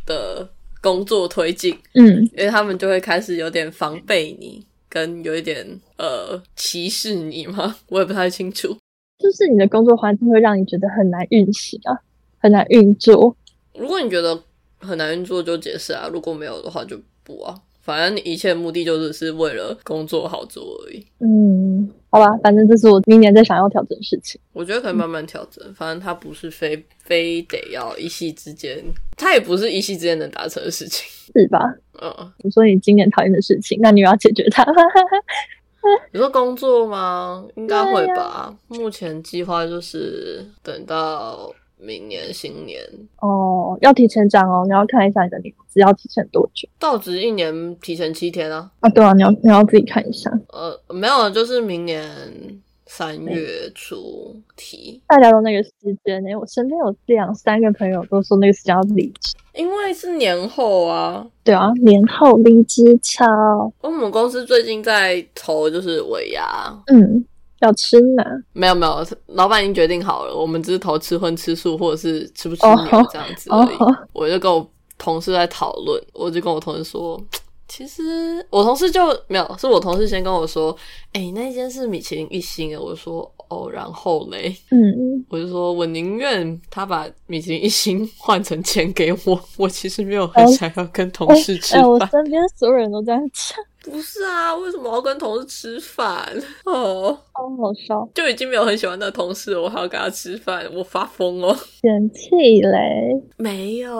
[0.06, 0.48] 的
[0.82, 5.64] 工作推进，嗯，因为他们就会开始有点防备你，跟有一点
[5.96, 7.76] 呃歧视你吗？
[7.88, 8.76] 我也不太清楚。
[9.18, 11.96] 就是你的工作环境会让你觉得很难运行啊，
[12.38, 13.34] 很难运作。
[13.74, 14.38] 如果你觉得
[14.80, 17.54] 很难运作，就解释啊；如果没有的话，就不啊。
[17.84, 21.06] 反正一切目的就是是为了工作好做而已。
[21.20, 24.40] 嗯，好吧，反正这是我明年在想要调整的事情。
[24.54, 28.82] 我觉得可以慢慢调整，反正它不是非非得要一夕之间，
[29.18, 31.60] 它也不是一夕之间能达成的事情，是吧？
[32.00, 34.64] 嗯，你说你今年讨厌的事情，那你要解决它。
[36.10, 37.46] 你说工作吗？
[37.56, 38.56] 应该会吧。
[38.68, 41.54] 目前计划就是等到。
[41.84, 42.80] 明年新年
[43.20, 44.62] 哦，要提前涨哦。
[44.64, 46.68] 你要看一下你的年资要提前多久？
[46.78, 48.70] 到职一年提前七天啊。
[48.80, 50.30] 啊，对啊，你要你要自己看一下。
[50.48, 52.08] 呃，没有，就是明年
[52.86, 55.00] 三月初提。
[55.06, 55.70] 大家都那个时
[56.04, 56.34] 间呢？
[56.36, 61.26] 我身边有两三个朋友都说那个时间要离职，因为是年后啊。
[61.42, 63.72] 对啊，年后离职潮。
[63.80, 66.42] 我们公司最近在投就是尾牙。
[66.86, 67.24] 嗯。
[67.64, 68.22] 要吃呢？
[68.52, 73.76] 没有没有，老板已经决定好了，我们只是投吃荤吃素，或者是吃不吃牛这样子而已。
[74.12, 74.66] 我就跟我
[74.98, 77.20] 同事在讨论，我就跟我同事说。
[77.66, 80.76] 其实我同事就没有，是我同事先跟我说
[81.12, 93.58] ：“哎，那间是米其林一星。”我说：“哦，然后嘞，嗯， 我就说我宁愿他把米其林一星换成钱给我，我其实没有很想要跟同事吃饭。”我身边所有人都这样讲。
[93.84, 96.26] 不是啊，为什么要跟同事吃饭？
[96.64, 101.54] 哦，好好笑，就已经没有很喜欢的同事，我还要跟他吃饭，我发疯哦！
[101.82, 103.22] 嫌弃嘞？
[103.36, 103.94] 没有，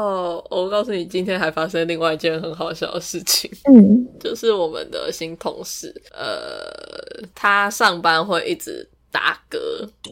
[0.51, 3.51] 我告诉你，今天还发生另外一件很好笑的事情。
[3.65, 8.89] 嗯，就是我们的新同事，呃，他上班会一直。
[9.15, 9.57] 打嗝，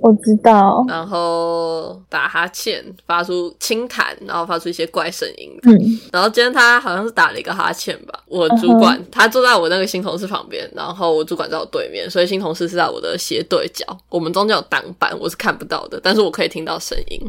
[0.01, 5.51] 我知道，然后打哈欠，发出轻弹，然后发出一些怪声音。
[5.65, 8.23] 嗯，然后今天他好像是打了一个哈欠吧。
[8.27, 13.85] 我主管他坐在我那个新同事旁边，然后我主管在我对面，所以新同事是在我的斜对角。
[14.09, 17.21] 我们中间有挡板，我是看不到的，但是我可以听到声音。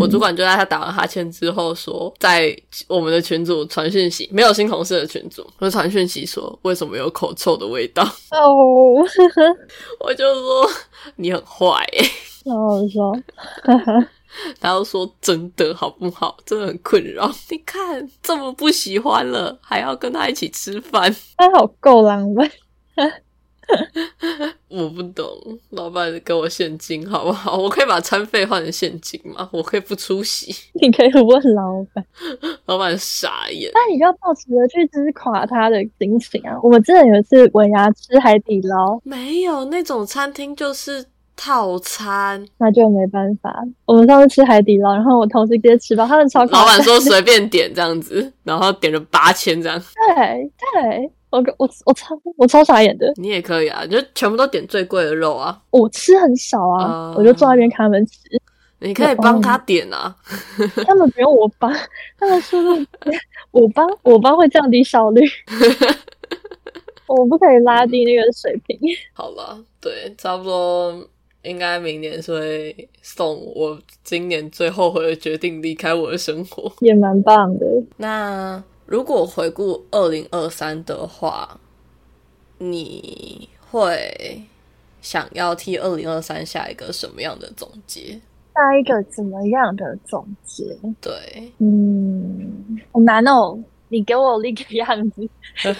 [0.00, 2.56] 我主管就在他打完哈欠之后说，在
[2.88, 8.02] 我们的群组传讯息，没有新同事的群组，就传讯息说为什么有口臭的味道？
[8.30, 8.94] 哦，
[10.00, 10.70] 我就说
[11.16, 11.86] 你很坏，
[12.44, 14.08] 好好笑。
[14.60, 16.36] 他又说真的好不好？
[16.44, 17.30] 真的很困扰。
[17.50, 22.50] 你看这么不喜欢了，还要跟他一起吃饭，他好够浪漫。
[24.68, 25.26] 我不懂，
[25.70, 27.56] 老板给我现金好不好？
[27.60, 29.48] 我可以把餐费换成现金吗？
[29.52, 30.54] 我可以不出席？
[30.80, 32.04] 你可以问老板，
[32.66, 33.70] 老板傻眼。
[33.72, 36.58] 那你就要抱持着去支垮他的心情啊！
[36.62, 41.04] 我们真的有一次尾牙吃海底捞，没有那种餐厅就是
[41.36, 43.54] 套餐，那就没办法。
[43.84, 49.80] 我们上次吃海底捞，然后我同事直接吃饱，他们超老板说随便点这样子，然后点了八千这样。
[50.16, 51.10] 对对。
[51.34, 55.60] 我我我超我超傻眼的，你也可以啊，就全部都点最贵的肉啊。
[55.70, 58.18] 我吃很少啊，我就坐那边看他们吃。
[58.78, 60.14] 你可以帮他点啊，
[60.86, 61.72] 他们不用我帮，
[62.18, 62.60] 他们说
[63.50, 65.22] 我帮我帮会降低效率，
[67.08, 68.78] 我不可以拉低那个水平。
[69.14, 71.04] 好吧，对，差不多
[71.42, 77.66] 应该明年是会送我今年最后悔的决定离开我的生活，也蛮棒的。
[77.96, 78.62] 那。
[78.94, 81.58] 如果回顾二零二三的话，
[82.58, 84.40] 你会
[85.02, 88.20] 想要替二零二三下一个什么样的总结？
[88.54, 90.78] 下一个怎么样的总结？
[91.00, 93.58] 对，嗯，好难哦。
[93.88, 95.28] 你给我立个样子。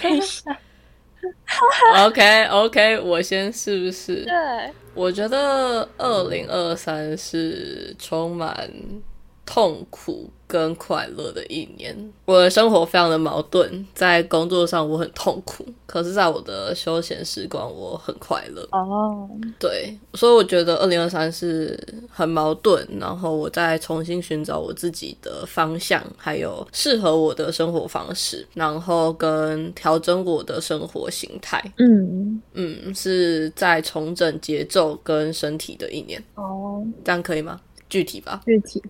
[2.05, 4.25] OK OK，我先是不是？
[4.25, 8.69] 对，我觉得二零二三是充满。
[9.45, 10.29] 痛苦。
[10.47, 18.61] 跟快乐的一年，我的生活非常的矛盾，在工作上我很痛苦，可是在我的休闲时光我很快乐。
[18.71, 19.29] 哦，
[19.59, 21.77] 对，所以我觉得二零二三是
[22.09, 31.59] 很矛盾，然后我再重新寻找我自己的方向，还有适合我的生活方式，然后跟调整我的生活形态。
[31.77, 36.23] 嗯嗯，是在重整节奏跟身体的一年。
[36.35, 37.59] 哦，这样可以吗？
[37.89, 38.81] 具体吧，具体。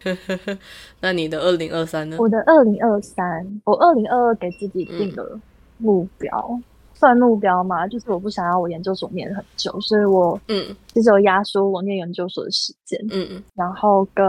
[1.02, 2.18] 那你的二零二三呢？
[2.20, 5.40] 我的二零二三，我二零二二给自己定了
[5.78, 6.60] 目标。
[6.98, 14.26] 算目标嘛，就是我不想要我研究所念很久，所以我嗯，其实有压缩我念研究所的时间，嗯嗯，然后跟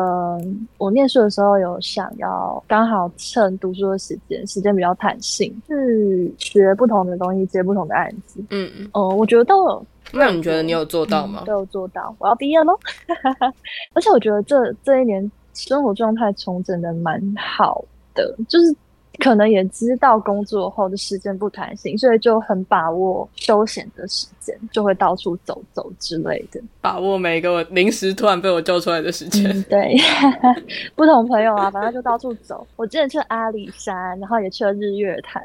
[0.76, 9.86] 我念书的时候有想要刚好趁读书的时间，时间比较弹性，去学不同的东西，接不同的案子，嗯嗯，哦，我觉得都有。
[10.12, 11.42] 那你觉得你有做到吗？
[11.46, 12.78] 都有做到，我要毕业喽，
[13.94, 18.74] 而且我觉得这这一年生活状态重整的蛮好的，就是。
[19.18, 29.50] 可能也知道工作后的时间不弹性，所以就很把握休闲的时间，就会到处走走之类的，把握每一个临时突然被我救出来的时间。
[29.70, 29.96] 对，
[30.94, 32.66] 不同朋友啊，反正就到处走。
[32.76, 35.42] 我之前去阿里山，然后也去了日月潭，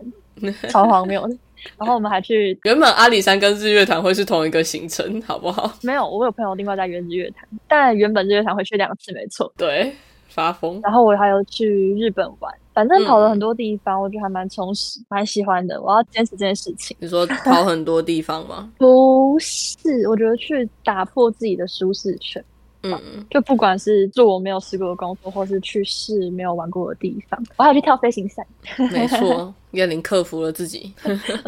[0.67, 1.25] 超荒谬。
[1.77, 5.71] 然后我们还去，原本阿里山跟日月潭会是同一个行程，好不好？
[5.83, 9.51] 没有，我有朋友另外在约日月潭，但原本日月潭会去两次，没错。
[9.57, 9.93] 对，
[10.27, 10.79] 发疯。
[10.83, 12.53] 然后我还有去日本玩。
[12.73, 15.81] 反正跑了很多地方，我觉得还蛮充实，蛮喜欢的。
[15.81, 16.95] 我要坚持这件事情。
[17.01, 18.71] 你说跑很多地方吗？
[18.79, 22.41] 不是，我觉得去打破自己的舒适圈。
[22.83, 28.45] 嗯，就不管是做我没有试过的工作，或是去试没有玩过的地方，我还要去跳飞行伞。
[28.91, 30.93] 没错，叶玲克服了自己，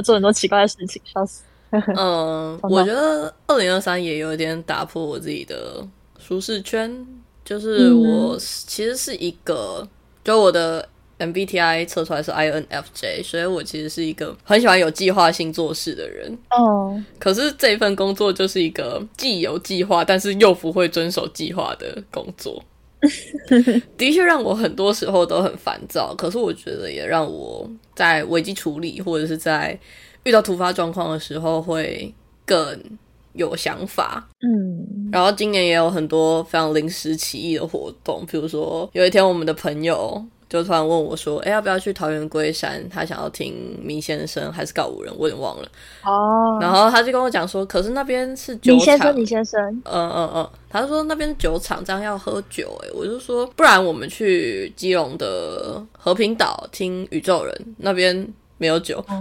[0.03, 1.43] 做很多奇怪的事情，笑死。
[1.97, 5.83] 嗯，我觉得二零二三也有点打破我自己的
[6.19, 7.05] 舒适圈，
[7.43, 9.87] 就是我其实是一个，
[10.23, 10.87] 就我的。
[11.19, 16.37] MBTI 测出来是 INFJ，所以我其实是一个很喜欢有计划性做事的人。
[16.49, 22.61] 哦，可是这份工作就是一个既有计划，但是又不会遵守计划的工作，
[23.97, 26.13] 的确让我很多时候都很烦躁。
[26.15, 29.79] 可是我觉得也让我在危机处理或者是在
[30.23, 32.13] 遇到突发状况的时候会
[32.45, 32.81] 更
[33.33, 34.27] 有想法。
[34.41, 40.21] 嗯，然后今年也有很多非常临时起意的活动，比如说有一天我们的朋友。
[40.53, 42.87] 就突然问我说：“哎，要不要去桃园龟山？
[42.87, 45.11] 他想要听米先生还是告五人？
[45.17, 45.67] 我有点忘了。”
[46.05, 49.81] 哦，然后他就跟我讲说：“可是那边是酒厂。”米先生，米先生。
[49.83, 52.79] 嗯嗯嗯，他说那边是酒厂，这样要喝酒。
[52.83, 58.27] 哎，我就说，不然我们去基隆的和平岛听宇宙人，那边
[58.59, 59.03] 没有酒。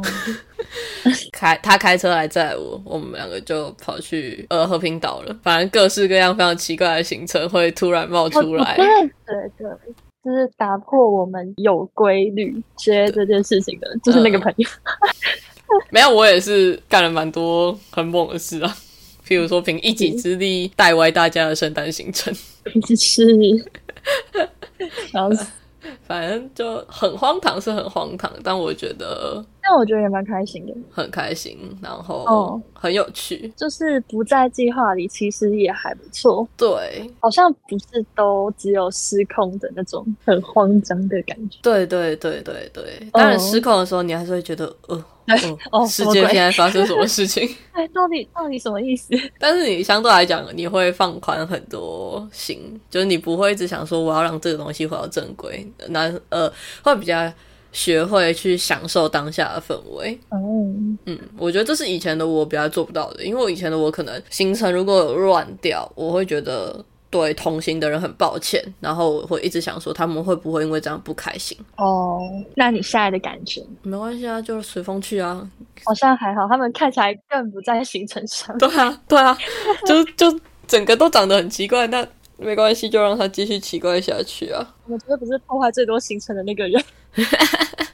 [1.32, 5.36] 开他开车来载我，我们两个就跑去呃和平岛了。
[5.42, 8.76] 反正各式各样非常奇怪的行程会突然冒出来。
[8.76, 8.86] 对
[9.26, 9.91] 对对。
[10.24, 14.68] 就是打破我们有规律接这件事情的，就是那个朋友。
[15.90, 18.76] 没有，我也是干了蛮多很猛的事啊，
[19.26, 22.34] 譬如说凭一己之力带歪大家的圣诞行程。
[22.96, 23.26] 是，
[25.12, 25.34] 然后。
[26.06, 36.46] 反正就很荒唐，是很荒唐，但我觉得，但我觉得也蛮开心的，很开心，然后很有趣，就是不在计划里，其实也还不错。
[36.56, 41.58] 对，好像不是都只有失控的那种很慌张的感觉。
[41.62, 45.04] 对对对对对，当然失控的时候，你还是会觉得呃。
[45.70, 47.48] 哦，世界现在发生什么事情？
[47.70, 49.14] 哎，到底到底什么意思？
[49.38, 52.58] 但是你相对来讲，你会放宽很多心，
[52.90, 55.64] 就是你不会一直想说我要让这个东西回到正轨。
[55.90, 57.32] 那呃，会比较
[57.72, 60.18] 学会去享受当下的氛围。
[60.30, 66.84] 嗯嗯，我觉得这是以前的我比较做不到的，因为我以前的我可能行程如果有乱掉，我会觉得。
[67.12, 72.18] 对同行的人很抱歉，然后我会一直想说他们会不会因为这样不开心哦？
[72.54, 73.62] 那你现在的感觉？
[73.82, 75.46] 没关系啊，就是随风去啊。
[75.84, 78.56] 好像还好，他们看起来更不在行程上。
[78.56, 79.36] 对啊，对啊，
[79.84, 82.02] 就就整个都长得很奇怪，那
[82.38, 84.66] 没关系，就让他继续奇怪下去啊。
[84.86, 86.82] 我觉得不是破坏最多行程的那个人，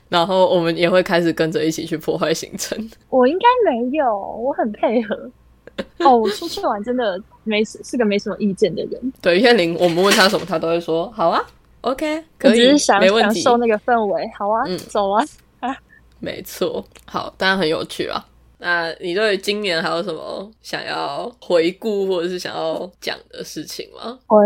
[0.08, 2.78] 然后我们也会开始跟着一起去破坏行程。
[3.10, 5.30] 我应该没有，我很配合。
[6.00, 9.12] 哦，我出去玩真的没是个没什么意见的人。
[9.22, 11.40] 对，燕玲，我们问他什么，他都会说好啊
[11.82, 13.40] ，OK，可以，没问题。
[13.40, 15.24] 享受那个氛围，好啊，嗯，走啊，
[16.18, 18.26] 没错，好，当然很有趣啊。
[18.58, 24.18] 那你对今年还有什么想要回顾或者是想要讲的事情吗？
[24.26, 24.38] 回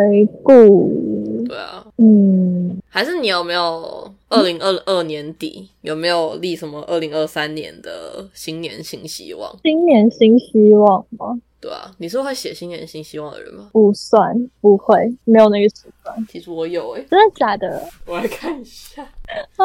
[0.42, 9.50] 顾，对啊，嗯，还是你有没有二零二二年底有没有立什么二零二三年的新年新希望？
[9.62, 11.40] 新年新希望吗？
[11.58, 13.70] 对啊，你是会写新年新希望的人吗？
[13.72, 16.26] 不算，不会，没有那个习惯。
[16.28, 17.88] 其实我有诶，真的假的？
[18.04, 19.02] 我来看一下
[19.56, 19.64] 啊，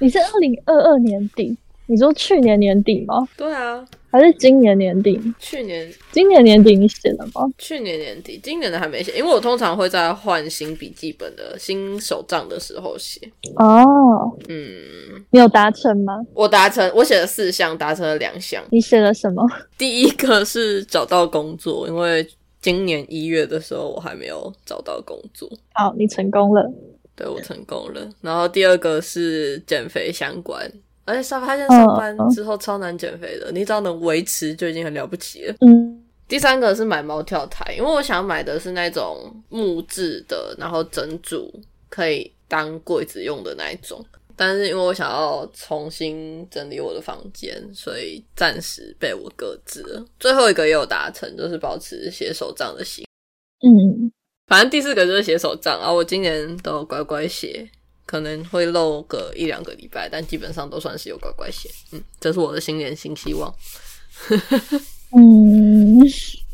[0.00, 1.56] 你是二零二二年底？
[1.88, 3.26] 你说去年年底吗？
[3.36, 3.84] 对啊。
[4.10, 5.20] 还是今年年底？
[5.38, 7.42] 去年，今年年底你写了吗？
[7.58, 13.20] 去年年底，今年的还没写，因为我通常会在换新笔记本的新手账的时候写。
[13.56, 16.14] 哦，嗯，你有达成吗？
[16.32, 18.64] 我达成，我写了四项，达成了两项。
[18.70, 19.46] 你写了什么？
[19.76, 22.26] 第一个是找到工作，因为
[22.62, 25.46] 今年一月的时候我还没有找到工作。
[25.74, 26.72] 好，你成功了。
[27.14, 28.08] 对，我成功了。
[28.22, 30.72] 然后第二个是减肥相关。
[31.08, 35.54] 而且上发现上班之后超难减肥的，你只要能维持就已经很了不起了。
[35.60, 41.50] 嗯，第三个是买猫跳台，因为我想买的是那种木质的，然后整组
[41.88, 44.04] 可以当柜子用的那一种。
[44.36, 50.04] 但是因为我想要重新整理我的房间，所以暂时被我搁置了。
[50.20, 53.04] 最后一个也有达成，就是保持写手账的习。
[53.66, 54.12] 嗯，
[54.46, 57.68] 反正第四个就是写手账啊，我今年都乖乖写。
[58.08, 61.68] 可能会漏个一两个礼拜，但基本上都算是有乖乖写。
[61.92, 63.54] 嗯，这是我的新年新希望。
[65.14, 66.00] 嗯，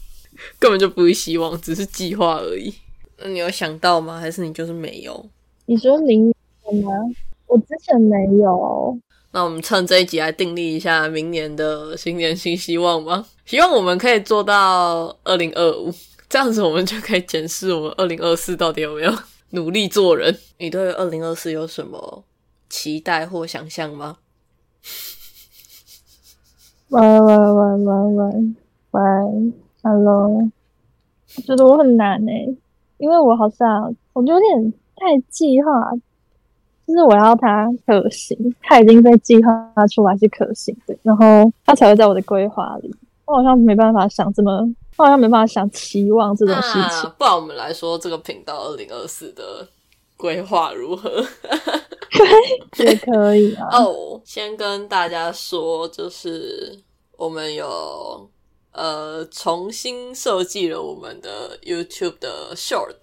[0.59, 2.75] 根本就不是希望，只是计划而已。
[3.19, 4.19] 那你有想到吗？
[4.19, 5.31] 还是你就是没有？
[5.67, 6.91] 你说明年吗？
[7.47, 8.99] 我之前没有。
[9.31, 13.25] 那我们趁这一集来订立一下明年的新年新希望吧。
[13.47, 15.95] 希望我们可以做到二零二五，
[16.29, 19.13] 这样子我们就可以检视我们二零二四到底有没有。
[19.55, 22.25] 努力做人，你对二零二四有什么
[22.69, 24.17] 期待或想象吗？
[26.89, 28.55] 喂喂喂喂喂
[28.91, 29.01] 喂
[29.83, 30.51] ，Hello，
[31.37, 32.57] 我觉得我很难诶，
[32.99, 35.93] 因为我好像我有点太计划，
[36.87, 41.25] 就是我要它可行，它已经被计划出来是可行的，然后
[41.65, 42.93] 它才会在我的规划里。
[43.25, 44.69] 我好像没办法想这么。
[44.97, 47.11] 好像没办法想期望这种事情。
[47.19, 49.67] 不然我们来说，这个频道二零二四的
[50.17, 51.11] 规划如何？
[52.79, 53.69] 也可以啊。
[53.79, 56.81] 哦，先跟大家说，就是
[57.17, 58.31] 我们有
[58.73, 62.95] 呃重新设计了我们的 YouTube 的 Short。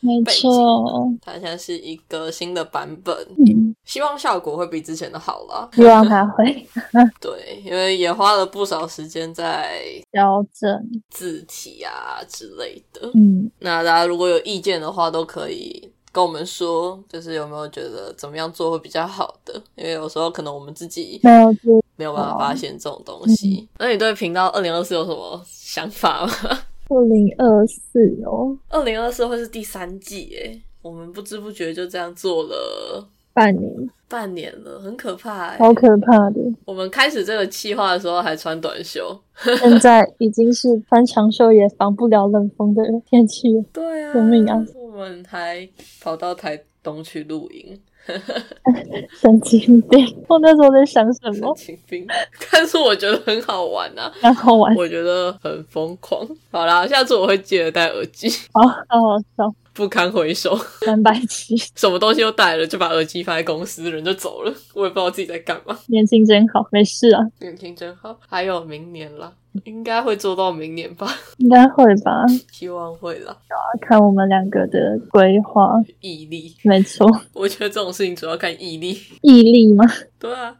[0.00, 5.68] 没错，它现在是一个新的版本，嗯，希望效果会比之前的好了。
[5.74, 6.66] 希望它会，
[7.20, 10.68] 对，因为也花了不少时间在调整
[11.10, 13.10] 字体啊之类的。
[13.14, 19.62] 嗯，那大家如果有意见的话，都可以跟我们说，就是有没有觉得怎么样做会比较好的？
[19.76, 23.68] 因为有时候可能我们自己没有没有办法发现这种东西。
[23.78, 26.32] 那你对频道二零二四有什么想法吗？
[26.90, 33.72] 二零二四哦，二零二四会是第三季哎，我们不知不觉就这样做了半年，
[34.08, 36.40] 半年了，很可怕，好可怕的。
[36.64, 39.16] 我们开始这个计划的时候还穿短袖，
[39.60, 43.64] 现在已经是穿长袖也防不了冷风的天气了。
[43.72, 44.66] 对啊，救命啊！
[44.74, 45.66] 我们还
[46.02, 47.78] 跑到台东去露营。
[49.20, 50.04] 神经病！
[50.28, 51.54] 我那时候在想什么？
[51.56, 52.06] 神经病！
[52.50, 54.74] 但是我觉得很好玩啊，很好玩。
[54.74, 56.26] 我觉得很疯狂。
[56.50, 58.28] 好啦，下次我会记得戴耳机。
[58.52, 59.54] 好，好好笑。
[59.80, 60.54] 不堪回首，
[60.84, 64.52] 三百七， 什么东西都带了，就把耳机放在公司，人就走了。
[64.74, 65.78] 我也不知道自己在干嘛。
[65.86, 67.26] 年轻真好，没事啊。
[67.40, 69.32] 年轻真好，还有明年了，
[69.64, 71.08] 应该会做到明年吧？
[71.38, 72.26] 应该会吧？
[72.52, 73.34] 希望会了。
[73.80, 77.08] 看我们两个的规划，毅力，没错。
[77.32, 78.98] 我觉得这种事情主要看毅力。
[79.22, 79.86] 毅力吗？
[80.18, 80.54] 对啊，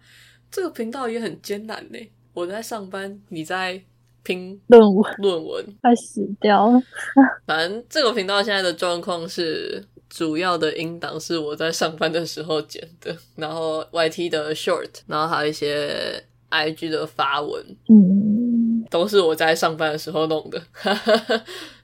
[0.50, 1.98] 这个频道也很艰难呢。
[2.32, 3.82] 我在上班，你在。
[4.22, 6.80] 拼论文，论文快死掉了。
[7.46, 20.60] 反正这个频道现在的状况是，主要的音档是我在上班的时候剪的，然后 YT 的 short，然后还有一些 IG 的发文，嗯，都是我在上班的时候弄的。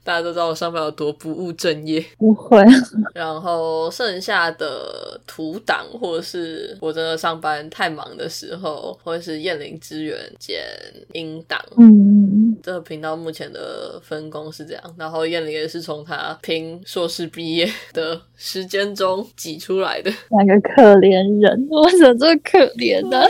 [0.07, 2.63] 大家都知道我上班有多不务正业，不会。
[3.13, 10.63] 然后剩下的图档，或者是我真的上班太忙的时候，或者是燕玲支援剪
[11.11, 11.61] 音档。
[11.77, 14.95] 嗯，这个频道目前的分工是这样。
[14.97, 20.09] 然后燕玲也是从他拼硕士毕业的时间中挤出来的。
[20.29, 23.27] 两个可怜人，我怎么这么可怜呢？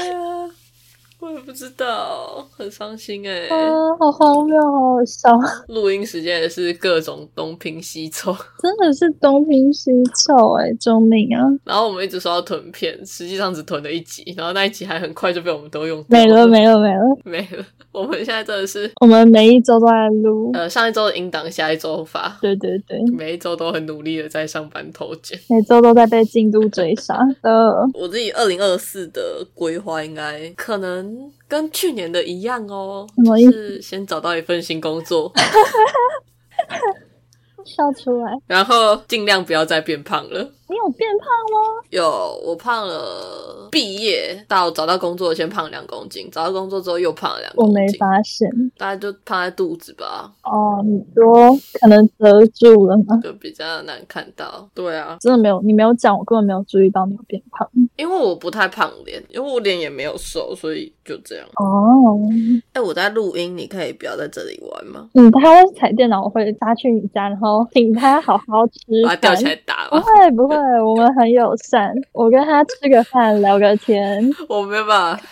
[1.37, 3.47] 我不知道，很伤心哎！
[3.47, 3.57] 啊，
[3.99, 5.29] 好荒谬，好好笑。
[5.67, 9.91] 录音时间也是各种东拼西凑， 真的是东拼西
[10.25, 10.73] 凑哎！
[10.79, 11.45] 救命啊！
[11.63, 17.63] 然后我们一直说要囤片，实际上只囤了一集，然后那一集还很快就被我们都用没了，没了，没了，没了。
[17.97, 22.37] 我们现在真的是，我们每一周都在录，呃，上一周的音档，下一周发。
[22.41, 27.17] 对对对，每一周都很努力的在上班偷剪，每周都在被进度追杀。
[27.41, 31.31] 呃，我自己二零二四的规划应该可能。
[31.49, 33.07] 跟去年的一样哦，
[33.49, 35.31] 是先找到一份新工作。
[37.63, 40.51] 笑出来，然后尽量不要再变胖了。
[40.69, 41.83] 你有变胖吗？
[41.91, 43.69] 有，我胖了。
[43.71, 47.73] 毕业到找到工作，先胖两公斤；找到工作之后又胖了两公斤。
[47.73, 50.31] 我没发现，大概就胖在肚子吧。
[50.43, 53.19] 哦，你说可能遮住了吗？
[53.23, 54.67] 就比较难看到。
[54.73, 57.67] 对啊，真的没有，你没有讲，我根本没有注意到你有变胖。
[57.95, 61.45] 因为我不太胖脸，因为我脸也没有瘦，所以就这样。
[61.55, 62.19] 哦，
[62.73, 65.09] 哎，我在录音，你可以不要在这里玩吗？
[65.13, 69.03] 嗯，他在踩电脑，我会杀去你家，然后请他好好吃。
[69.03, 70.56] 把他吊起来打不会不会。
[70.57, 74.27] 对我们很友善，我跟他吃个饭，聊个天。
[74.49, 75.23] 我没有办法，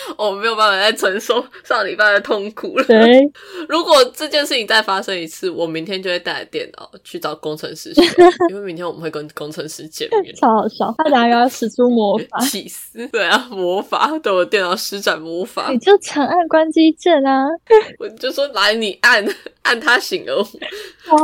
[0.18, 2.84] 我没有办法再承受上礼拜的痛苦了。
[3.68, 7.92] 如果这件事情再发生一次，我明天就会带着电脑去找工程师，
[8.50, 10.34] 因为明天我们会跟工程师见面。
[10.34, 13.06] 超好笑，他等下要使出魔法，气死！
[13.08, 17.46] 对啊，魔法对我电脑施展魔法，你就长按关机键啊！
[17.98, 19.24] 我就说来，你按
[19.62, 20.36] 按他醒了，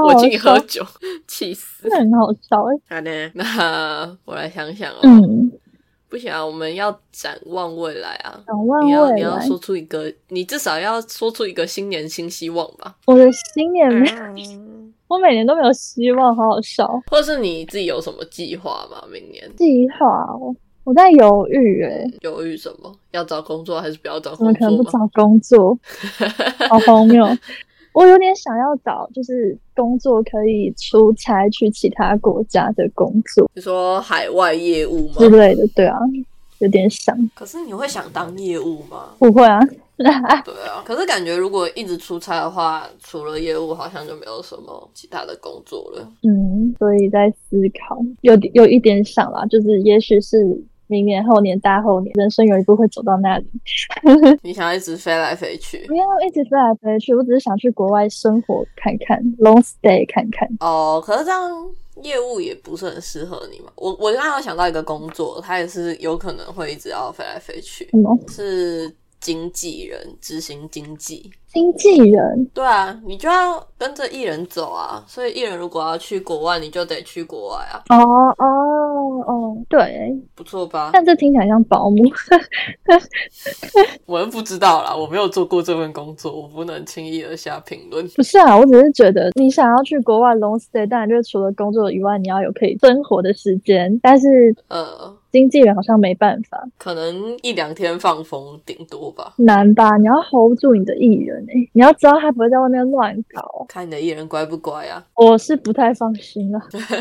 [0.05, 0.85] 我请你喝酒，
[1.27, 1.89] 气死！
[1.91, 2.97] 很好笑哎。
[2.97, 4.99] 好的，那我来想想哦。
[5.03, 5.51] 嗯。
[6.09, 8.41] 不行啊，我们要展望未来啊！
[8.47, 12.95] 展望未来，你要说出一个，你至少要说出一个新年新希望吧。
[13.07, 14.09] 我的新年没，
[15.09, 16.89] 我每年都没有希望，好好笑。
[17.11, 19.03] 或是你自己有什么计划吗？
[19.11, 20.07] 明年计划，
[20.85, 22.93] 我在犹豫诶，犹豫什么？
[23.11, 24.55] 要找工作还是不要找工作？
[24.55, 25.77] 可能不找工作，
[26.69, 27.27] 好荒谬。
[27.97, 33.51] 我有点想要找，就是工作可以出差去其他国家的工作。
[33.55, 35.15] 就说海外业务吗？
[35.17, 35.99] 之类的，对啊，
[36.59, 37.17] 有点想。
[37.35, 39.15] 可是你会想当业务吗？
[39.19, 39.59] 不会啊。
[39.97, 40.85] 对啊。
[40.85, 46.07] 可是感觉如果一直出差的话，除了业务，好像就没有什么其他的工作了。
[46.23, 50.63] 嗯，所以在思考，有有一点想啦，就是也许是。
[50.89, 53.47] 明年、后年、大后年，人生有一步会走到那里。
[54.43, 55.85] 你想一直飞来飞去？
[55.87, 60.49] 不要一直飞来飞去，我只是想去国外生活看看，long stay 看看。
[60.61, 61.51] 哦，可是这样
[62.03, 63.73] 业务也不是很适合你嘛。
[63.77, 67.89] 我我刚刚有想到一个工作，它也是有可能会一直要飞来飞去。
[68.29, 71.31] 是经纪人执行经纪。
[71.47, 72.45] 经纪人？
[72.53, 75.03] 对啊，你就要跟着艺人走啊。
[75.07, 77.83] 所以艺人如果要去国外，你就得去国外啊。
[77.89, 80.91] 哦哦哦，对，不错吧？
[80.93, 81.97] 但这听起来像保姆。
[84.07, 88.07] 我不知道啦，我没有做过这份工作，我不能轻易的下评论。
[88.09, 93.99] 不是啊，我只是觉得你想要去国外 long stay，当然就是除了工作以外，你要有可以生活的时间。
[94.03, 95.17] 但是呃。
[95.33, 99.95] 经纪人好像没办法，可能一两天放风顶多吧，难吧？
[99.99, 105.05] 你要 hold 住你的艺人哎，你要知道他不会在外面乱搞，看你的艺人乖不乖啊？
[105.15, 106.61] 我是不太放心啊，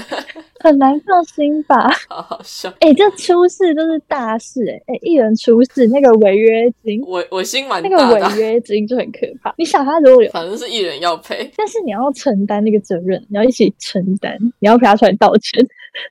[0.63, 1.89] 很难放心吧？
[2.09, 9.53] 好好笑哎，这出事都是大事哎哎，艺人出事那个违约金，我我心蛮那个违约金就很可怕。
[9.57, 15.65] 你想他如果有， 反正是艺人要赔，但是你要承担那个责任，你要一起承担，你要陪他出来道歉。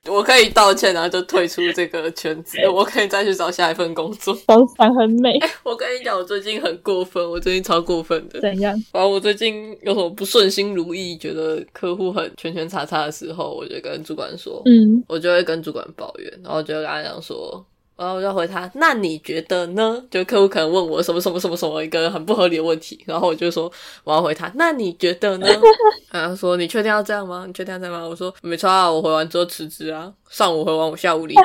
[0.09, 2.57] 我可以道歉，然后就退出这个圈子。
[2.67, 4.33] 我可以再去找下一份工作。
[4.47, 5.39] 风帆很美。
[5.63, 8.39] 我跟你讲，我最近很过分，我最近超过分的。
[8.41, 8.73] 怎样？
[8.91, 17.65] 反正我最近有什么不顺心如意，觉得客户很圈圈叉叉的时候，我就跟主管说，嗯，我就会跟主管抱怨，然后就跟他讲说。
[17.97, 20.03] 然后我就回他，那你觉得呢？
[20.11, 23.71] 就客户可能问我什么什么什么什么一个很不合理的问题，然后我就说
[24.03, 25.47] 我要回他，那你觉得呢？
[26.11, 27.45] 他说你确定要这样吗？
[27.47, 28.05] 你确定要这样吗？
[28.05, 31.41] 我说没错啊，我回完之后辞职啊，上午回完我下午离职，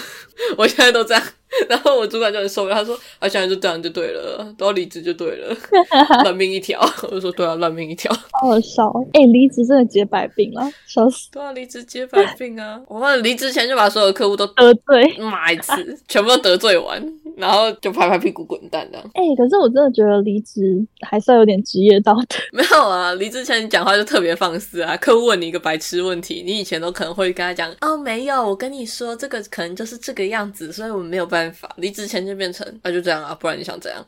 [0.56, 1.22] 我现在都这样。
[1.68, 5.56] 然后我主管就很受不了，他说：“啊，现在就这样就对了，都要离职就对了，
[6.24, 6.80] 烂命一条。
[7.04, 11.30] ”我就说：“对啊，烂命一条。”好笑，哎，离职真的解百病啊，笑死！
[11.30, 12.80] 对啊，离职解百病啊！
[12.88, 17.00] 我离职前就把所有客户都得罪骂一次，全部都得罪完，
[17.36, 18.98] 然后就拍拍屁股滚蛋的。
[19.14, 22.36] 哎，可是我真的觉得离职还是要有点职业道德。
[22.52, 24.96] 没有啊，离职前你讲话就特别放肆啊！
[24.96, 34.02] 客户问你一个白痴问题，你以前都可能会跟他讲：“哦，没有，我跟你说，这个可能就是这个样子，所以我们没有办。”法离职前就变成那就这样啊，不然你想怎样？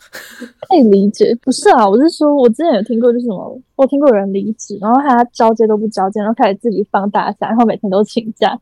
[0.68, 8.56] 可以理解，不是啊，我是说，我之前有听过，就是什么，我听过有人离职，然后他交接都不交接，然后开始自己放大假，然后每天都请假，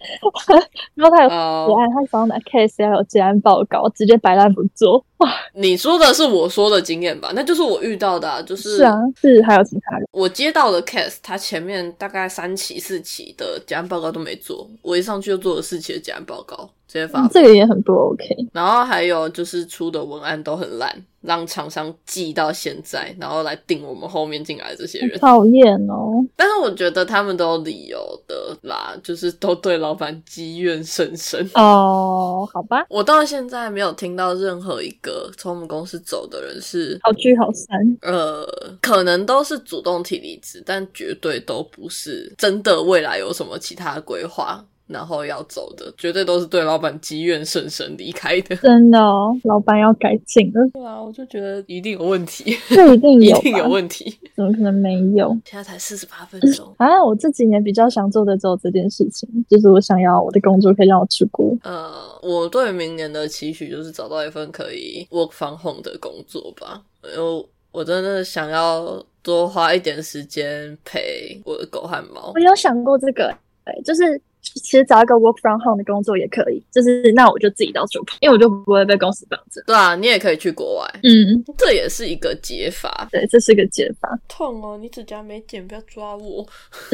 [0.94, 1.34] 然后他有结
[1.80, 5.04] 案，他想要拿 case 要有结案报告，直接摆烂不做。
[5.18, 7.32] 哇，你说的是我说的经验吧？
[7.34, 10.06] 那就是我遇到的，啊，就是是啊，是还有其他人。
[10.12, 16.70] 我接到的 case，他前面大概三期四期的结案报告都没做，我一上去就做了四期的结案报告。
[16.92, 18.36] 直接发，这个也很不 OK。
[18.52, 25.18] 然后还有就是出的文案都很烂，让厂商记到现在，然后来定我们后面进来这些人。
[25.18, 26.22] 讨厌哦！
[26.36, 31.48] 但是我觉得他们都有理由的啦，就是都对老板积怨甚深。
[31.54, 32.84] 哦，好吧。
[32.90, 37.78] 我到现在没有听到任何一个从我们公司走的人是好聚好散。
[38.02, 38.46] 呃，
[38.82, 44.62] 可能都是主动提离职，但绝对都不是真的未来有什么其他规划。
[44.86, 48.56] 然后要走的，绝对都是对老板积怨甚深离开的。
[48.56, 50.68] 真的哦，老板要改进了。
[50.72, 54.18] 对啊，我就觉得一定有问题，这一定有，一定有问题。
[54.34, 55.30] 怎么可能没有？
[55.44, 56.74] 现在才四十八分钟。
[56.76, 61.56] 啊，我这几年比较想做的只有这件事情，就是我想要我的工作可以让我出国。
[61.62, 61.90] 呃，
[62.22, 66.82] 我对明年的期许就是找到一份可以 work from home 的工作吧。
[67.04, 72.32] 因为我真的想要多花一点时间陪我的狗和猫。
[72.34, 74.20] 我有想过这个，对，就是。
[74.42, 79.62] 其实找一个 work from home 的工作也可以，就是那我就自己到处跑，因为我就不会被公司绑着。
[79.66, 83.08] 对啊，你也可以去国外，嗯，这也是一个解法。
[83.12, 84.18] 对，这是一个解法。
[84.28, 86.44] 痛哦，你指甲没剪，不要抓我，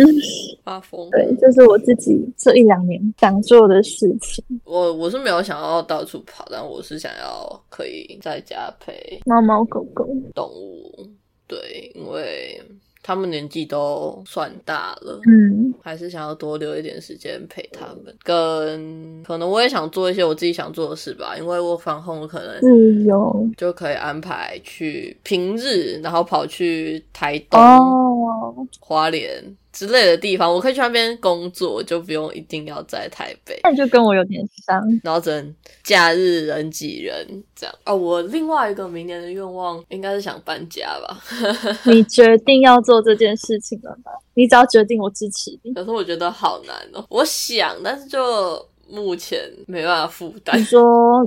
[0.63, 1.09] 发疯。
[1.11, 4.45] 对，这是我自己这一两年想做的事情。
[4.65, 11.09] 我我是没有想要到处跑，但我是想要可以在家陪猫猫狗狗动物。
[11.47, 12.61] 对，因为。
[13.03, 18.15] 他们年纪都算大了，嗯，还是想要多留一点时间陪他们。
[18.23, 29.43] 跟可能我也想做一些我自己想做的事吧，因为我防控可能自由就可以安排去平日，然后跑去台东、哦花莲。
[29.79, 33.61] 之类的地方，我可以去那边工作，就不用一定要在台北。
[33.63, 34.83] 那就跟我有点像。
[35.05, 35.55] 然后等
[35.85, 37.95] 假日人挤人这样哦。
[37.95, 41.23] 我另外一个明年的愿望应该是想搬家吧。
[41.87, 44.11] 你决定要做这件事情了吗？
[44.35, 45.73] 你只要决定，我支持你。
[45.73, 47.07] 可是我觉得好难哦。
[47.09, 48.67] 我想，但是就。
[48.89, 50.59] 目前没办法负担。
[50.59, 50.81] 你说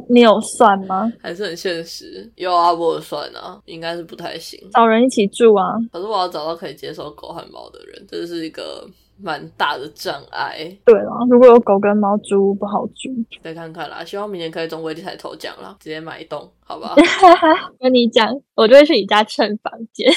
[0.09, 1.11] 你有算吗？
[1.21, 2.29] 还是很现实。
[2.35, 4.59] 有啊，我有算啊，应该是不太行。
[4.73, 5.63] 找人一起住啊。
[5.91, 8.87] 可是我要找到可以接受狗和猫的人，这是一个。
[9.23, 10.57] 蛮大的障碍。
[10.85, 13.09] 对了，如果有狗跟猫，租不好租。
[13.43, 16.95] 再看看啦，希望明年可以中威力彩头奖啦，直接买一栋，好不好？
[17.79, 20.11] 跟你讲，我就会去你家蹭房间。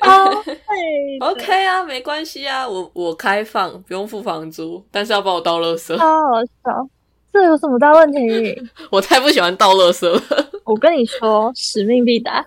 [1.20, 5.96] OK 啊，没关系啊，我我开放，不用付房租，但是要帮我倒垃圾。
[5.96, 6.88] 好好笑，
[7.32, 8.62] 这有什么大问题？
[8.90, 10.20] 我太不喜欢倒垃圾了。
[10.64, 12.44] 我跟你说，使命必达。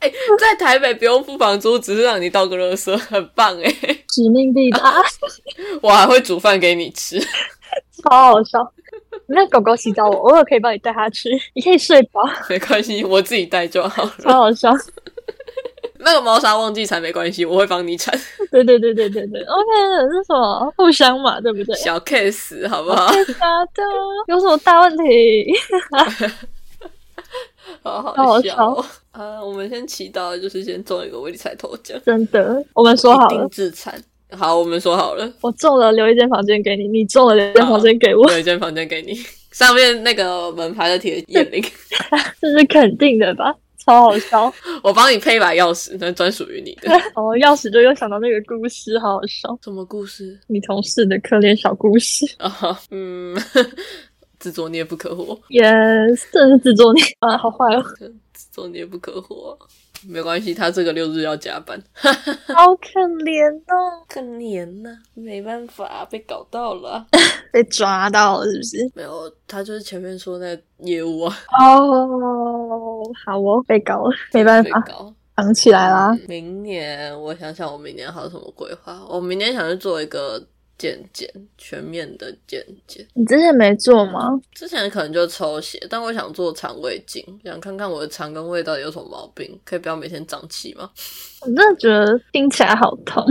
[0.00, 3.70] 哎，在台北不用付房租，只是让你倒个热水，很棒哎！
[4.12, 4.94] 使命必达，
[5.82, 7.20] 我还会煮饭给你吃，
[8.02, 8.72] 超好笑。
[9.26, 14.14] 那狗狗洗澡，我偶尔可以帮你带它去，你可以睡饱， 没关系，我自己带就好了。
[14.20, 14.72] 超好笑。
[16.02, 18.18] 那个猫砂忘记铲没关系，我会帮你铲。
[18.50, 21.76] 对对对对对对，OK，是什么互相嘛，对不对？
[21.76, 23.12] 小 case 好不好？
[23.12, 23.22] 假
[23.74, 23.82] 的，
[24.28, 25.52] 有什么大问题？
[27.82, 29.42] 好好笑啊！
[29.42, 31.98] 我们先祈祷，就是先中一个威力彩头奖。
[32.04, 34.02] 真的，我们说好了，自残。
[34.32, 35.32] 好，我们说好了。
[35.40, 38.28] 我中了，留一间房间给你；你中了，留一间房间给我。
[38.28, 39.14] 留一间房间给你，
[39.52, 41.62] 上面那个门牌的铁眼铃，
[42.40, 43.54] 这是肯定的吧？
[43.84, 44.52] 超好笑！
[44.84, 46.94] 我帮你配一把钥匙，那专属于你的。
[47.14, 49.58] 哦，钥匙就又想到那个故事，好好笑。
[49.64, 50.38] 什么故事？
[50.48, 52.78] 你同事的可怜小故事啊？
[52.90, 53.34] 嗯。
[54.40, 57.84] 自作孽不可活，yes，真是自作孽啊，好坏哦，
[58.32, 59.56] 自作孽不可活，
[60.08, 67.06] 没关系，他这个六日要加班， 好可怜哦，可怜呐，没办法，被搞到了，
[67.52, 68.90] 被抓到了是不是？
[68.94, 74.82] 没有，他就是前面说那业务啊，哦，好哦，被搞了，没办法，
[75.34, 76.16] 绑起来啦。
[76.26, 78.98] 明年我想想，我明年还有什么规划？
[79.06, 80.42] 我明年想去做一个。
[80.80, 84.40] 健检全面的健检，你之前没做吗？
[84.54, 90.90] 之前可能就抽血，但我想做肠胃镜，想看看我的肠跟胃到底有什么毛病，可以不要每天胀气吗？
[91.42, 93.22] 我真的觉得听起来好痛，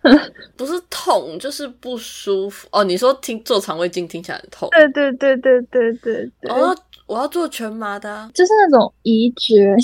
[0.56, 2.82] 不是痛就是不舒服哦。
[2.82, 4.68] 你说听做肠胃镜听起来很痛？
[4.70, 6.50] 对对对对对对对。
[6.50, 6.74] 哦，
[7.06, 9.76] 我要做全麻的，就是那种移植。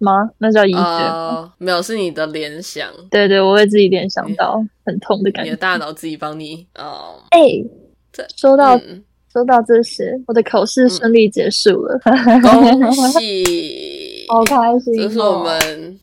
[0.00, 0.28] 吗？
[0.38, 1.50] 那叫移觉？
[1.58, 2.90] 没有，是你的联想。
[3.10, 5.50] 对对，我会自己联想到很痛的感觉。
[5.50, 7.22] 你的大脑自己帮你哦。
[7.30, 7.62] 哎，
[8.36, 8.76] 说到
[9.32, 12.00] 说到这些，我的考试顺利结束了，
[12.42, 14.26] 恭喜！
[14.28, 15.98] 好开心，这是我们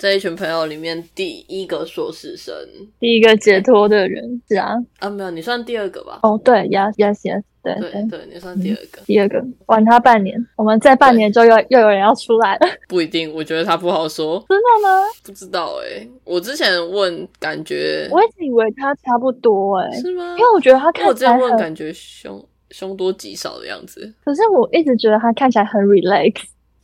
[0.00, 2.54] 这一群朋友里面第一个硕士生，
[2.98, 4.74] 第一个解脱的人是啊。
[4.98, 6.20] 啊，没有，你算第二个吧？
[6.22, 7.42] 哦，对，yes yes yes。
[7.62, 12.66] 对对对，你算第二个，第二个晚他半年，我们在半年就又又有人要出来了。
[12.88, 14.42] 不一定，我觉得他不好说。
[14.48, 15.04] 真的吗？
[15.22, 20.34] 不知道哎，我之前问，感觉我一直以为他差不多哎，是吗？
[20.38, 24.10] 因为我觉得他看起来问感觉凶凶多吉少的样子。
[24.24, 26.36] 可是我一直觉得他看起来很 relax。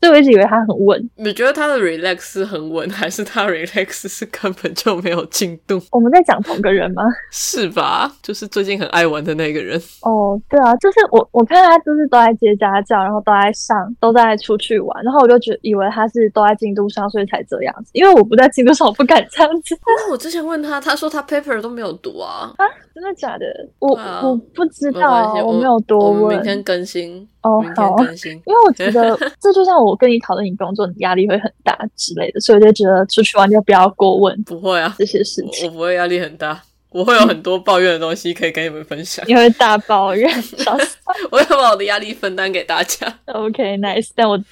[0.07, 1.11] 所以我一直以为他很稳。
[1.17, 5.83] 你觉得他的 relax 是很稳， 还是他 relax 是根本就没有进度？
[5.91, 7.03] 我们在讲同个人吗？
[7.33, 8.13] 是吧？
[8.23, 9.81] 就是最近很爱玩的那个人。
[10.03, 17.91] 哦，对啊，就是我，我看他就是都在接家教，然后都在上，都在出去玩，然后我就觉以为他是都在进度上，所以才这样子。
[17.93, 19.77] 因为我不在进度上，我不敢这样子。
[19.85, 22.53] 但是我之前问他，他说他 paper 都没有读啊。
[22.59, 22.65] 啊，
[22.97, 23.45] 真的假的？
[23.79, 23.91] 我
[24.23, 26.35] 我不知道，我没有多问。
[26.35, 27.29] 明天更新。
[27.43, 34.43] 哦，好，因为我觉得 这就像我跟你讨论你工作，你压力会很大之类的，所以我就觉得出去玩就不要过问。
[34.45, 39.23] 不会啊，这些事情我不会压力很大，我会有很多抱怨的东西可以跟你们分享。
[39.29, 40.29] 你会大抱怨，
[41.31, 43.07] 我要把我的压力分担给大家。
[43.27, 44.09] OK，nice。
[44.15, 44.43] 但我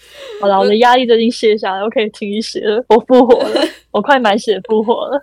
[0.43, 5.19] 好了，我的压力都已经卸下来，我可以停血了，我复活了，我快满血复活了。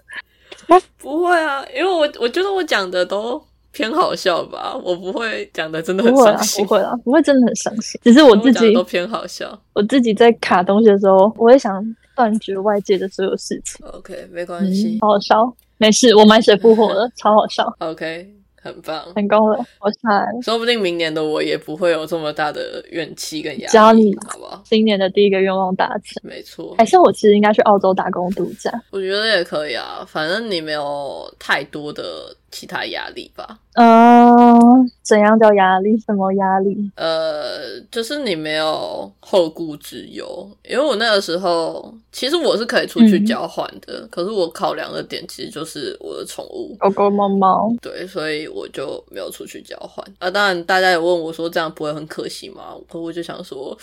[0.97, 3.41] 不会啊，因为我我觉得我讲的都。
[3.73, 9.57] 偏好笑吧，我不会讲的真的很伤心，不会啦， 不会真的很伤心，只是我自己都偏好笑。
[9.71, 11.81] 我自己在卡东西的时候，我会想
[12.13, 13.79] 断绝外界的所有事情。
[13.93, 17.73] OK，没关系，好好笑，没事，我满血复活了， 超好笑。
[17.79, 18.40] OK。
[18.61, 23.71] 很棒，成功了，我猜，说不定明年的我也不会有这么大的怨气跟压力。
[23.71, 24.61] 只要你好不好？
[24.65, 26.75] 今年的第一个愿望达成，没错。
[26.77, 28.71] 还是我其实应该去澳洲打工度假？
[28.91, 33.57] 我觉得也可以啊，反正你没有太多的其他压力吧。
[33.75, 34.59] 嗯，
[35.01, 35.97] 怎样叫压力？
[35.99, 36.91] 什么压力？
[36.95, 40.49] 呃，就是你没有后顾之忧。
[40.67, 47.73] 因为我那个时候，其实我是可以出去交换的，可是我考量的点其实就是我的宠物狗狗、猫猫。
[47.81, 50.05] 对，所以我就没有出去交换。
[50.19, 52.75] 啊，当然大家也问我说，这样不会很可惜吗？
[52.89, 53.77] 可我就想说，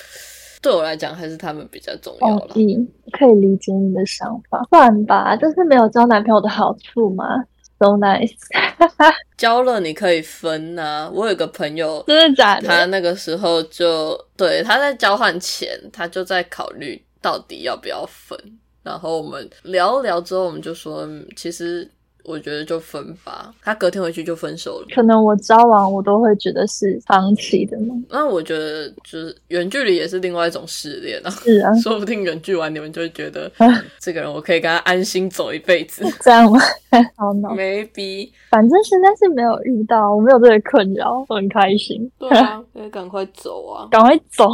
[0.61, 2.55] 对我来讲，还是他们比较重要了。
[3.13, 7.25] 可以理解你的想法，算吧，这是没有交男朋友的好处吗
[7.79, 8.35] ？So nice，
[9.37, 11.11] 交了你可以分呐。
[11.13, 12.69] 我有个朋友，真的假的？
[12.69, 18.39] 他那个时候就对他在交换前，他就在考虑到底要不要分。
[18.83, 21.91] 然后我们聊聊之后，我们就说，其实。
[22.25, 24.87] 我觉得就分吧，他隔天回去就分手了。
[24.95, 27.95] 可能我交往我都会觉得是放弃的吗？
[28.11, 31.31] 那我觉得就是远距离也是另外一种失恋啊。
[31.31, 33.51] 是啊，说不定远距完你们就会觉得
[33.99, 36.05] 这个人我可以跟他安心走一辈子。
[36.21, 36.59] 这样吗？
[37.17, 38.31] 好呢，maybe。
[38.51, 42.11] 反正现在是没有遇到，我没有这个困扰，我很开心。
[42.19, 43.89] 对啊， 可以赶快走啊！
[43.91, 44.45] 赶快走。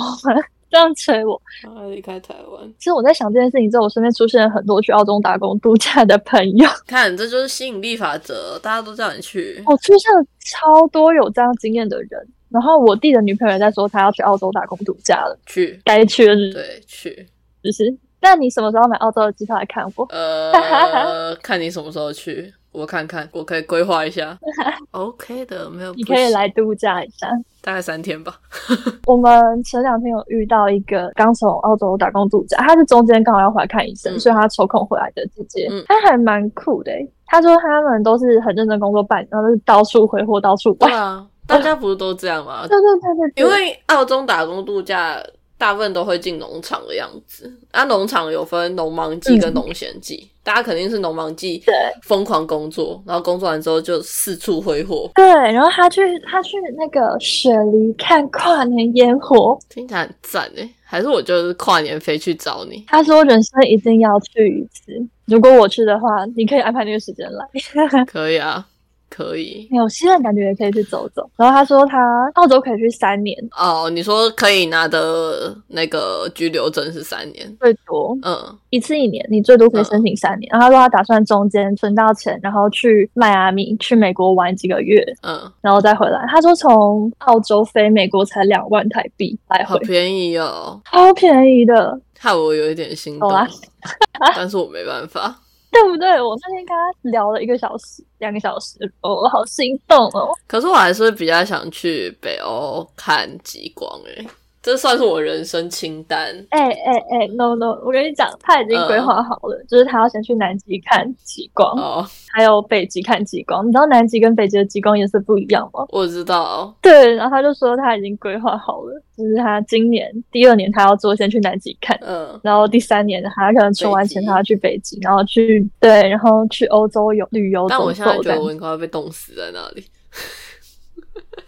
[0.74, 1.40] 这样催我，
[1.88, 2.68] 离开台湾。
[2.78, 6.68] 其实我在想这件事情之后，我身边出现了很多去澳洲打工度假的朋友。
[6.84, 9.62] 看，这就是吸引力法则，大家都叫你去。
[9.66, 12.10] 我出现了超多有这样经验的人。
[12.48, 15.38] 然后我弟的女朋友也在说，她要去澳洲打工度假了。
[15.46, 17.24] 去，该去的对，去。
[17.62, 20.06] 就是，那你什么时候买澳洲的机票来看我？
[20.10, 22.52] 呃， 看你什么时候去。
[22.72, 24.36] 我看看，我可以规划一下。
[24.90, 25.92] OK 的，没有。
[25.94, 27.28] 你可以来度假一下，
[27.62, 28.34] 大概三天吧。
[29.06, 36.90] 我们前两天有遇到一个刚从澳洲打工度假，他是中间刚好要回来看医生，所以他抽空回来的姐姐，他还蛮酷的。
[37.26, 42.66] 他说他们都是很认真工作，办，然后是到处挥霍，到处对啊，大家不是都这样吗？
[42.66, 42.80] 对对
[43.14, 45.22] 对对，因为澳洲打工度假。
[45.64, 62.84] 大部分都会进农场的样子，啊，农场有分农忙季跟农闲季，大家肯定是农忙季，对，疯狂工作，然后工作完之后就四处挥霍，对，然后他去他去那个雪梨看跨年烟火，听起来很赞诶，还是我就是跨年飞去找你？
[62.86, 64.92] 他说人生一定要去一次，
[65.24, 68.66] 如果我去的话，你可以安排那个时间来， 可以啊。
[69.14, 71.28] 可以，有新的感觉也可以去走走。
[71.36, 73.36] 然后他说他澳洲可以去三年。
[73.56, 73.88] 哦。
[73.88, 78.16] 你说可以拿的那个居留证是三年，最多。
[78.22, 78.36] 嗯。
[78.70, 80.50] 一次一年，你最多可以申请三年。
[80.50, 86.26] 然后他说他打算中间存到钱，然后去迈阿密去美国玩几个月，嗯，然后再回来。
[86.28, 93.30] 他说从澳洲飞美国才两万台币来回，好便宜哦，超便宜的，害我有一点心动，
[94.34, 95.36] 但是我没办法。
[95.74, 96.22] 对不对？
[96.22, 100.32] 我那天跟他聊了一个小时、两个小时，我好心动哦。
[100.46, 104.26] 可是我还是比较想去北欧看极光诶，
[104.64, 106.34] 这算是我人生清单。
[106.48, 113.68] 哎哎哎，no no，我跟你讲，他已经规划好了，就是他要先去南极看极光，哦，还有北极看极光。
[113.68, 115.84] 你知道南极跟北极的极光颜色不一样吗？
[115.90, 116.74] 我知道。
[116.80, 127.66] 对，然后他就说他已经规划好了，就是他今年第二年他要做先去南极看，嗯，然后第三年他可能存完钱他要去北极，然后去对，然后去欧洲游旅游。
[127.68, 129.84] 但我现在觉得我应该会被冻死在那里。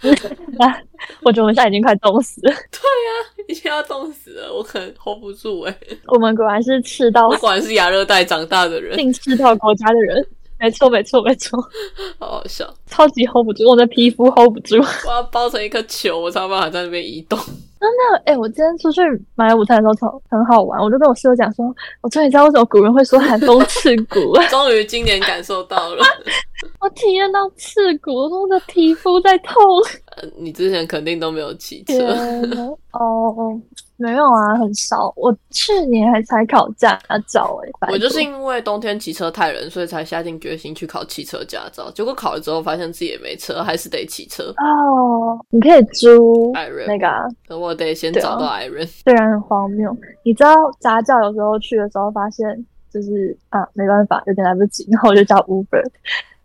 [1.22, 2.50] 我觉得我们现在已经快冻死了。
[2.50, 5.76] 对呀，已经要冻死了，我可能 hold 不住哎。
[6.06, 10.26] 我们果然是赤道，果然是亚热带长大的人，进赤道国家的人，
[10.58, 11.58] 没错没错没错，
[12.18, 14.76] 好好笑，超级 hold 不住，我的皮肤 hold 不住，
[15.06, 17.38] 我要包成一颗球，我才有办法在那边移动。
[17.78, 19.02] 真的，哎，我今天出去
[19.34, 21.66] 买午餐的时候超很好玩，我就跟我室友讲说，
[22.00, 24.42] 我终于知道为什么古人会说寒风刺骨了。
[24.48, 26.02] 终于今年感受到了，
[26.80, 29.54] 我体验到刺骨，我的皮肤在痛。
[30.38, 31.94] 你之前肯定都没有骑车。
[32.92, 33.60] 哦。
[33.98, 35.12] 没有啊，很少。
[35.16, 37.88] 我去年还才考驾照哎。
[37.90, 41.90] 我就是因为冬天骑车太冷，所以才下定决心去考汽车驾照。
[41.90, 44.52] 结果考了之后，发现自己也没车，还是得骑车。
[44.58, 48.86] 哦，你可以租那个，我得先找到 Iron。
[48.86, 52.46] 虽然很荒谬，你知道驾照有时候去的时候发现
[52.92, 55.82] 就是啊，没办法，有点来不及，然后我就叫 Uber，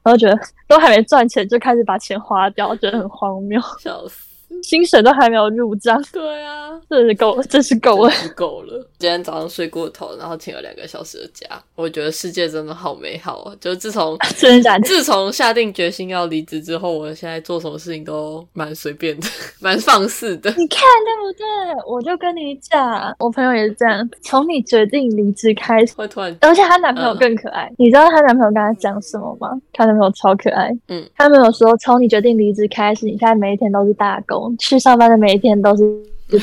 [0.03, 4.30] 然后觉得都还没赚钱就开始把钱花掉，觉得很荒谬， 笑死。
[4.63, 8.87] 薪水都还没有入账，对啊，真是够，真是够了，够了。
[8.99, 13.53] 今天早上睡过头，然后请了两个小时的假，我觉得世界真的好美好啊！
[13.59, 14.87] 就自从 真的假的？
[14.87, 19.27] 自从下定决心要离职之后，我现在做什么事情都蛮随便的，
[19.59, 20.49] 蛮放肆的。
[20.51, 21.45] 你看对不对？
[21.87, 24.07] 我就跟你讲，我朋友也是这样。
[24.21, 27.71] 从你决定离职开始，会突然，而且她男朋友更可爱。
[27.77, 29.49] 你知道她男朋友跟她讲什么吗？
[29.73, 30.71] 她男朋友超可爱。
[30.87, 34.50] 嗯，他男朋友说，从你决定离职开始，你现在每一天都是大工。
[34.57, 35.83] 去上班的每一天都是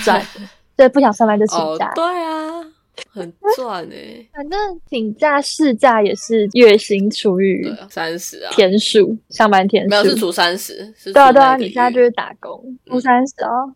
[0.05, 0.21] 赚，
[0.77, 1.93] 所以不想上班就请假。
[1.95, 2.65] 对啊，
[3.13, 4.27] 很赚哎。
[4.35, 10.93] 反正请假事假也是月薪除以三十啊，天数上班天数没有是除三十。
[11.13, 13.73] 对啊对啊，你现在就是打工除三十哦。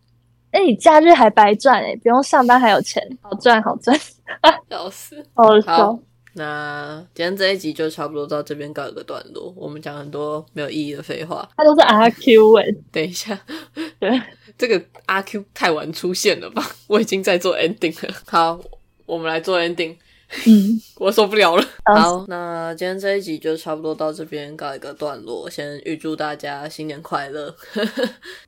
[0.51, 3.97] 哎，你假日还白赚哎，不用上班还有钱，好赚好赚，
[4.69, 5.23] 笑死。
[5.33, 5.99] 好。
[6.35, 9.53] 那今天这一集就差不多到这边告一个段落。
[9.55, 12.65] 我们讲很多没有意义的废话，它都是阿 Q 哎。
[12.91, 13.39] 等一下，
[13.99, 14.21] 对，
[14.57, 16.63] 这个阿 Q 太晚出现了吧？
[16.87, 18.13] 我已经在做 ending 了。
[18.25, 18.59] 好，
[19.05, 19.95] 我们来做 ending。
[20.47, 21.63] 嗯， 我受不了了。
[21.85, 25.47] 好，那今天这一集就差不多到这边告一个段落。
[25.47, 27.55] 先预祝大家新年快乐，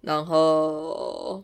[0.02, 1.44] 然后。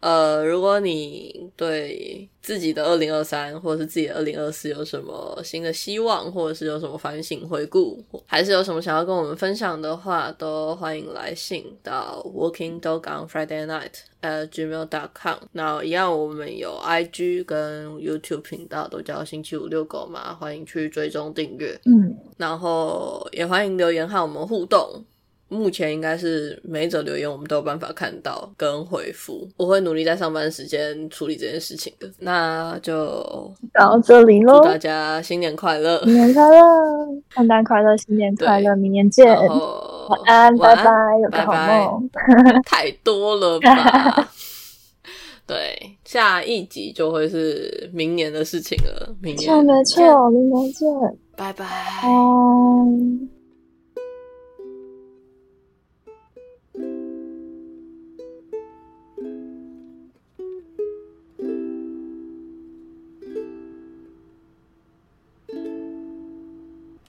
[0.00, 15.36] 呃，如果你对自己的二零二三或者是自己的二零二四有什么新的希望，或者是有什么反省回顾，还是有什么想要跟我们分享的话，都欢迎来信到 Working Dog on Friday Night at gmail dot com。
[15.52, 21.78] 那一样，我们有 IG 跟 YouTube 频道，都叫星期五遛狗嘛，欢迎去追踪订阅。
[21.84, 25.04] 嗯，然后也欢迎留言和我们互动。
[25.50, 32.08] 目前应该是每一则留言我们都有办法看到跟回复，我会努力在上班时间处理这件事情的。
[32.20, 36.62] 那就到这里喽，祝大家新年快乐，新年快乐，
[37.34, 40.92] 圣诞快乐，新年快乐，明年见，晚安，拜拜，
[41.22, 42.10] 有个好梦，
[42.64, 44.28] 太多了吧？
[45.46, 50.88] 对，下一集就会是明年的事情了，明年没错，明年见，
[51.36, 51.66] 拜拜。